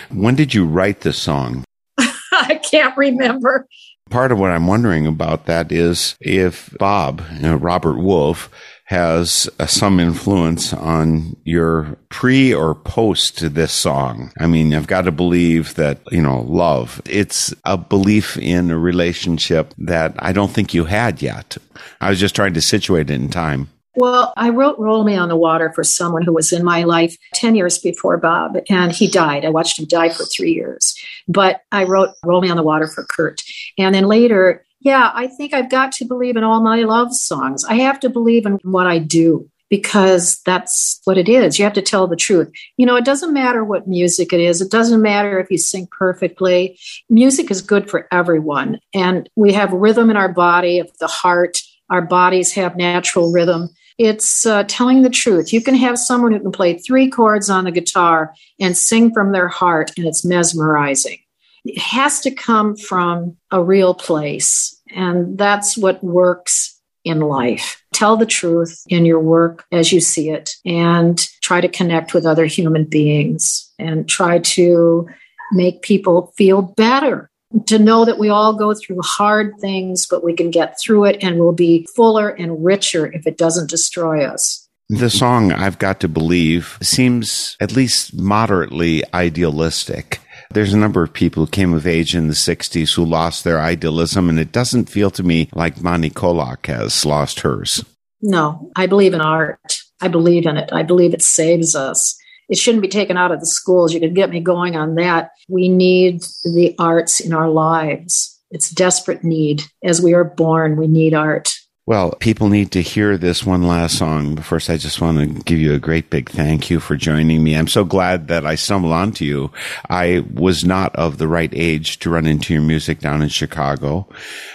When 0.10 0.36
did 0.36 0.56
you 0.56 0.66
write 0.66 1.02
this 1.02 1.20
song? 1.20 1.64
I 2.00 2.60
can't 2.70 2.98
remember. 2.98 3.68
Part 4.10 4.32
of 4.32 4.39
what 4.39 4.51
I'm 4.51 4.68
wondering 4.68 5.05
about 5.05 5.45
that 5.45 5.72
is 5.72 6.16
if 6.20 6.76
Bob, 6.80 7.24
you 7.36 7.41
know, 7.41 7.55
Robert 7.55 7.97
Wolf, 7.97 8.49
has 8.89 9.47
uh, 9.60 9.68
some 9.68 9.99
influence 9.99 10.74
on 10.74 11.38
your 11.43 11.95
pre 12.10 12.51
or 12.51 12.74
post 12.74 13.53
this 13.53 13.72
song. 13.72 14.32
I 14.39 14.47
mean, 14.47 14.74
I've 14.74 14.88
got 14.88 15.03
to 15.03 15.12
believe 15.12 15.76
that, 15.76 15.99
you 16.12 16.24
know, 16.24 16.41
love, 16.41 16.99
it's 17.05 17.53
a 17.66 17.78
belief 17.78 18.36
in 18.38 18.72
a 18.72 18.80
relationship 18.80 19.76
that 19.78 20.16
I 20.18 20.32
don't 20.32 20.49
think 20.51 20.74
you 20.74 20.86
had 20.86 21.22
yet. 21.22 21.55
I 22.01 22.10
was 22.10 22.20
just 22.20 22.36
trying 22.36 22.55
to 22.55 22.62
situate 22.62 23.12
it 23.12 23.14
in 23.14 23.30
time. 23.30 23.70
Well, 24.00 24.32
I 24.38 24.47
wrote 24.47 24.80
Roll 24.80 25.04
Me 25.04 25.18
on 25.18 25.28
the 25.28 25.36
Water 25.36 25.74
for 25.74 25.84
someone 25.84 26.22
who 26.22 26.32
was 26.32 26.54
in 26.54 26.64
my 26.64 26.84
life 26.86 27.18
10 27.34 27.54
years 27.56 27.78
before 27.78 28.16
Bob, 28.18 28.56
and 28.70 28.93
he 28.93 29.10
died. 29.10 29.43
I 29.43 29.50
watched 29.50 29.78
him 29.78 29.88
die 29.88 30.08
for 30.08 30.24
three 30.24 30.54
years. 30.54 30.95
But 31.28 31.64
I 31.74 31.84
wrote 31.84 32.12
Roll 32.24 32.39
Me 32.39 32.50
on 32.50 32.56
the 32.56 32.64
Water 32.64 32.88
for 32.88 33.04
Kurt. 33.04 33.41
And 33.78 33.93
then 33.93 34.06
later, 34.06 34.66
yeah, 34.80 35.12
I 35.14 35.28
think 35.28 35.54
I've 35.54 35.70
got 35.70 35.91
to 35.93 36.06
believe 36.06 36.38
in 36.38 36.45
all 36.45 36.64
my 36.64 36.84
love 36.84 37.14
songs. 37.14 37.66
I 37.66 37.74
have 37.76 38.00
to 38.00 38.10
believe 38.10 38.45
in 38.45 38.54
what 38.64 38.88
I 38.88 39.00
do 39.00 39.50
because 39.70 40.39
that's 40.45 41.02
what 41.04 41.18
it 41.18 41.28
is. 41.28 41.60
You 41.60 41.66
have 41.66 41.74
to 41.74 41.82
tell 41.82 42.08
the 42.08 42.16
truth. 42.16 42.50
You 42.78 42.86
know, 42.86 42.95
it 42.95 43.04
doesn't 43.04 43.34
matter 43.34 43.66
what 43.66 43.86
music 43.86 44.32
it 44.32 44.39
is. 44.39 44.62
It 44.62 44.72
doesn't 44.72 45.02
matter 45.02 45.41
if 45.41 45.52
you 45.52 45.58
sing 45.58 45.89
perfectly. 45.91 46.80
Music 47.10 47.52
is 47.52 47.62
good 47.62 47.89
for 47.89 48.08
everyone. 48.14 48.80
And 48.93 49.30
we 49.36 49.52
have 49.52 49.74
rhythm 49.74 50.10
in 50.10 50.16
our 50.16 50.32
body, 50.32 50.80
of 50.80 50.89
the 51.00 51.08
heart. 51.08 51.58
Our 51.89 52.02
bodies 52.02 52.54
have 52.54 52.78
natural 52.78 53.34
rhythm. 53.34 53.70
It's 54.00 54.45
uh, 54.45 54.64
telling 54.64 55.02
the 55.02 55.10
truth. 55.10 55.52
You 55.52 55.62
can 55.62 55.76
have 55.76 56.00
someone 56.00 56.32
who 56.32 56.39
can 56.39 56.54
play 56.54 56.78
three 56.78 57.10
chords 57.10 57.50
on 57.50 57.66
the 57.66 57.72
guitar 57.72 58.34
and 58.58 58.76
sing 58.76 59.14
from 59.14 59.34
their 59.34 59.50
heart, 59.50 59.91
and 59.97 60.08
it's 60.08 60.24
mesmerizing. 60.24 61.20
It 61.66 61.78
has 61.78 62.22
to 62.22 62.32
come 62.32 62.78
from 62.78 63.36
a 63.52 63.62
real 63.62 63.93
place. 63.93 64.76
And 64.95 65.38
that's 65.38 65.78
what 65.78 66.02
works 66.02 66.80
in 67.04 67.20
life. 67.20 67.84
Tell 67.93 68.16
the 68.16 68.26
truth 68.26 68.82
in 68.88 69.04
your 69.04 69.20
work 69.20 69.66
as 69.72 69.91
you 69.91 70.00
see 70.00 70.30
it 70.30 70.52
and 70.66 71.20
try 71.41 71.60
to 71.60 71.68
connect 71.68 72.14
with 72.14 72.26
other 72.26 72.45
human 72.45 72.86
beings 72.86 73.70
and 73.78 74.08
try 74.08 74.39
to 74.39 75.08
make 75.52 75.82
people 75.82 76.34
feel 76.38 76.62
better. 76.62 77.30
To 77.68 77.80
know 77.80 78.06
that 78.06 78.20
we 78.20 78.30
all 78.30 78.54
go 78.54 78.74
through 78.74 79.02
hard 79.02 79.56
things, 79.60 80.06
but 80.06 80.24
we 80.24 80.34
can 80.34 80.52
get 80.52 80.78
through 80.80 81.06
it 81.06 81.24
and 81.24 81.39
we'll 81.39 81.52
be 81.52 81.88
fuller 81.95 82.30
and 82.30 82.64
richer 82.64 83.12
if 83.12 83.26
it 83.26 83.38
doesn't 83.38 83.70
destroy 83.70 84.24
us. 84.24 84.68
The 84.91 85.10
song 85.10 85.52
I've 85.52 85.78
Got 85.78 86.00
to 86.00 86.08
Believe 86.08 86.78
seems 86.82 87.56
at 87.60 87.76
least 87.76 88.16
moderately 88.16 89.04
idealistic. 89.14 90.20
There's 90.52 90.74
a 90.74 90.78
number 90.78 91.04
of 91.04 91.14
people 91.14 91.45
who 91.45 91.52
came 91.52 91.74
of 91.74 91.86
age 91.86 92.16
in 92.16 92.28
the 92.28 92.34
60s 92.34 92.95
who 92.95 93.06
lost 93.06 93.43
their 93.43 93.60
idealism, 93.60 94.30
and 94.30 94.39
it 94.39 94.52
doesn't 94.52 94.89
feel 94.89 95.12
to 95.12 95.22
me 95.22 95.47
like 95.54 95.82
Bonnie 95.82 96.10
Koloc 96.10 96.66
has 96.66 97.06
lost 97.06 97.41
hers. 97.41 97.86
No, 98.22 98.72
I 98.76 98.88
believe 98.88 99.14
in 99.14 99.22
art. 99.22 99.60
I 100.02 100.08
believe 100.08 100.47
in 100.47 100.58
it. 100.58 100.72
I 100.74 100.82
believe 100.82 101.14
it 101.14 101.22
saves 101.22 101.76
us. 101.76 102.19
It 102.50 102.58
shouldn't 102.58 102.82
be 102.82 102.88
taken 102.88 103.16
out 103.16 103.32
of 103.32 103.39
the 103.39 103.45
schools. 103.45 103.93
You 103.93 104.00
could 104.00 104.16
get 104.16 104.32
me 104.32 104.39
going 104.39 104.76
on 104.76 104.95
that. 104.95 105.32
We 105.47 105.70
need 105.70 106.24
the 106.43 106.76
arts 106.80 107.20
in 107.20 107.32
our 107.32 107.50
lives. 107.50 108.38
It's 108.52 108.72
desperate 108.72 109.24
need. 109.24 109.64
As 109.84 110.02
we 110.02 110.14
are 110.14 110.24
born, 110.24 110.76
we 110.76 110.88
need 110.88 111.14
art. 111.14 111.54
Well, 111.90 112.12
people 112.20 112.50
need 112.50 112.72
to 112.74 112.84
hear 112.84 113.18
this 113.18 113.44
one 113.44 113.64
last 113.64 113.98
song. 113.98 114.38
First, 114.38 114.70
I 114.70 114.78
just 114.78 115.02
want 115.02 115.18
to 115.18 115.44
give 115.46 115.58
you 115.58 115.74
a 115.74 115.80
great 115.80 116.12
big 116.12 116.30
thank 116.30 116.70
you 116.70 116.80
for 116.80 116.96
joining 116.96 117.44
me. 117.44 117.56
I'm 117.56 117.68
so 117.68 117.84
glad 117.84 118.28
that 118.28 118.46
I 118.46 118.54
stumbled 118.54 118.94
onto 118.94 119.26
you. 119.26 119.52
I 119.90 120.24
was 120.32 120.64
not 120.64 120.96
of 120.96 121.18
the 121.18 121.28
right 121.28 121.50
age 121.52 121.98
to 122.02 122.12
run 122.12 122.28
into 122.28 122.54
your 122.54 122.62
music 122.62 123.00
down 123.00 123.24
in 123.24 123.30
Chicago. 123.30 124.08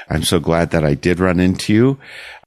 I'm 0.09 0.23
so 0.23 0.39
glad 0.39 0.71
that 0.71 0.85
I 0.85 0.95
did 0.95 1.19
run 1.19 1.41
into 1.41 1.75
you. 1.75 1.99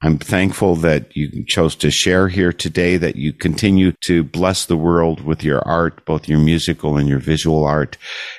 I'm 0.02 0.20
thankful 0.20 0.78
that 0.78 1.14
you 1.18 1.44
chose 1.44 1.76
to 1.76 1.92
share 1.92 2.30
here 2.30 2.54
today, 2.54 2.96
that 2.96 3.18
you 3.18 3.34
continue 3.34 3.92
to 4.06 4.24
bless 4.24 4.68
the 4.68 4.78
world 4.78 5.20
with 5.20 5.44
your 5.44 5.60
art, 5.68 6.06
both 6.06 6.30
your 6.30 6.40
musical 6.40 6.96
and 6.96 7.10
your 7.10 7.20
visual 7.20 7.66
art, 7.66 7.98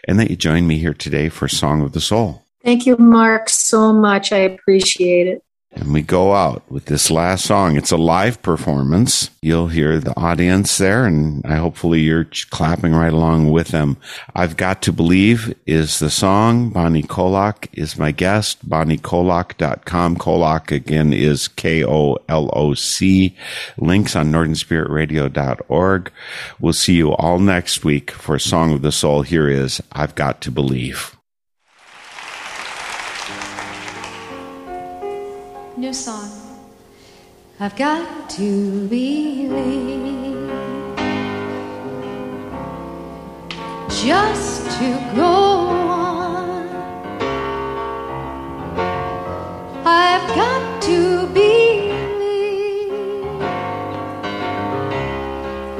and 0.09 0.18
that 0.18 0.30
you 0.30 0.36
joined 0.36 0.66
me 0.66 0.78
here 0.78 0.94
today 0.94 1.28
for 1.28 1.46
Song 1.46 1.82
of 1.82 1.92
the 1.92 2.01
Soul. 2.01 2.46
Thank 2.64 2.86
you, 2.86 2.96
Mark, 2.96 3.51
so 3.51 3.92
much. 3.92 4.32
I 4.32 4.38
appreciate 4.38 5.26
it. 5.26 5.42
And 5.72 5.92
we 5.92 6.00
go 6.00 6.32
out 6.32 6.68
with 6.70 6.86
this 6.86 7.10
last 7.10 7.44
song. 7.44 7.76
It's 7.76 7.92
a 7.92 7.98
live 7.98 8.40
performance. 8.40 9.30
You'll 9.42 9.68
hear 9.68 9.98
the 9.98 10.16
audience 10.18 10.78
there, 10.78 11.04
and 11.04 11.44
I 11.46 11.56
hopefully 11.56 12.00
you're 12.00 12.26
clapping 12.50 12.94
right 12.94 13.12
along 13.12 13.50
with 13.50 13.68
them. 13.68 13.98
I've 14.34 14.56
Got 14.56 14.80
to 14.82 14.92
Believe 14.92 15.54
is 15.66 15.98
the 15.98 16.08
song. 16.08 16.70
Bonnie 16.70 17.02
Koloc 17.02 17.68
is 17.74 17.98
my 17.98 18.12
guest. 18.12 18.66
BonnieKoloc.com. 18.68 20.16
Koloc 20.16 20.72
again 20.72 21.12
is 21.12 21.48
K-O-L-O-C. 21.48 23.36
Links 23.76 24.16
on 24.16 24.32
NorthernSpiritRadio.org. 24.32 26.12
We'll 26.58 26.72
see 26.72 26.94
you 26.94 27.12
all 27.12 27.38
next 27.38 27.84
week 27.84 28.10
for 28.10 28.38
Song 28.38 28.72
of 28.72 28.80
the 28.80 28.90
Soul. 28.92 29.20
Here 29.20 29.48
is 29.48 29.82
I've 29.92 30.14
Got 30.14 30.40
to 30.42 30.50
Believe. 30.50 31.17
New 35.79 35.93
song. 35.93 36.29
I've 37.61 37.76
got 37.76 38.29
to 38.31 38.89
believe 38.89 39.53
just 43.89 44.70
to 44.81 45.12
go 45.14 45.22
on. 45.22 46.66
I've 49.85 50.26
got 50.35 50.83
to 50.83 51.26
believe 51.29 52.03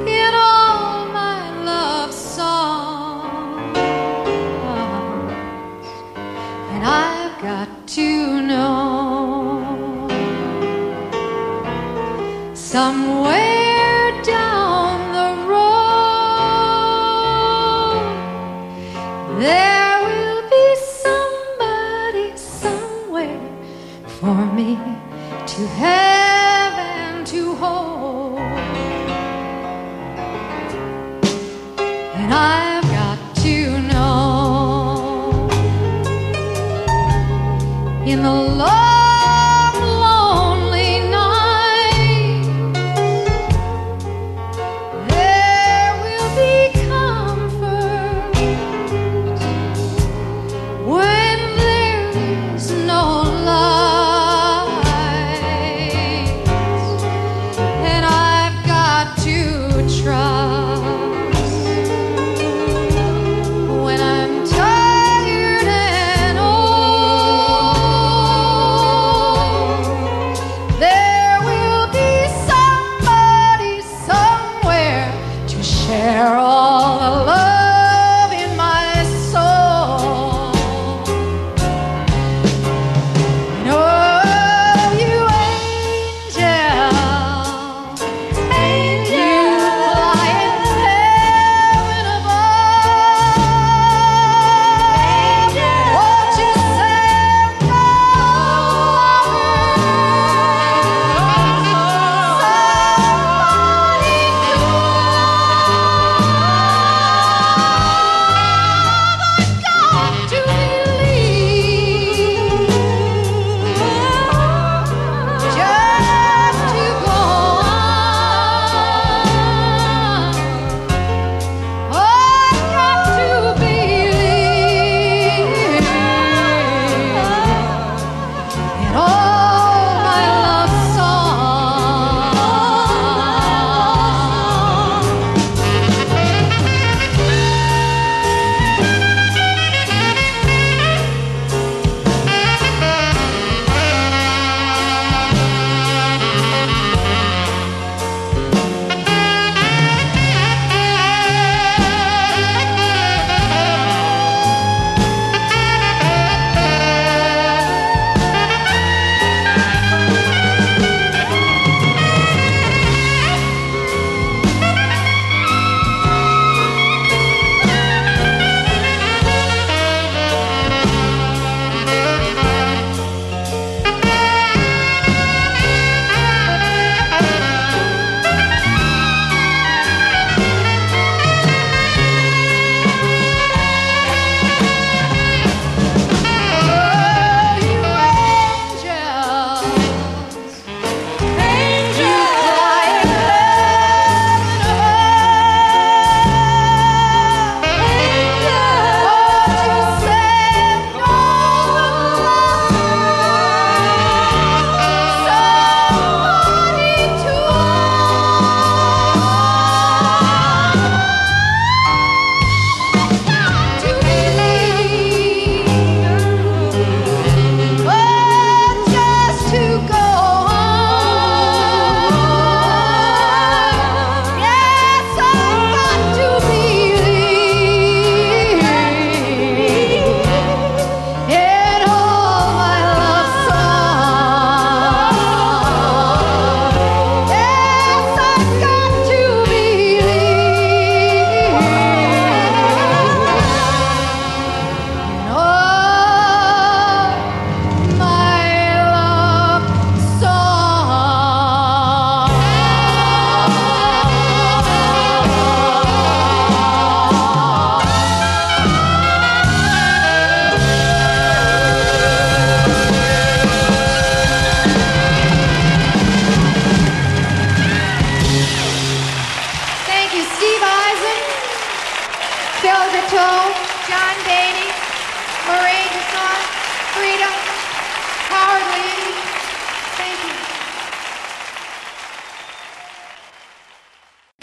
in 0.07 0.33
all 0.33 1.07
my 1.07 1.51
love 1.65 2.13
songs, 2.13 3.77
and 6.71 6.85
I've 6.85 7.41
got 7.41 7.87
to 7.87 8.41
know. 8.41 8.98
somewhere. 12.79 13.58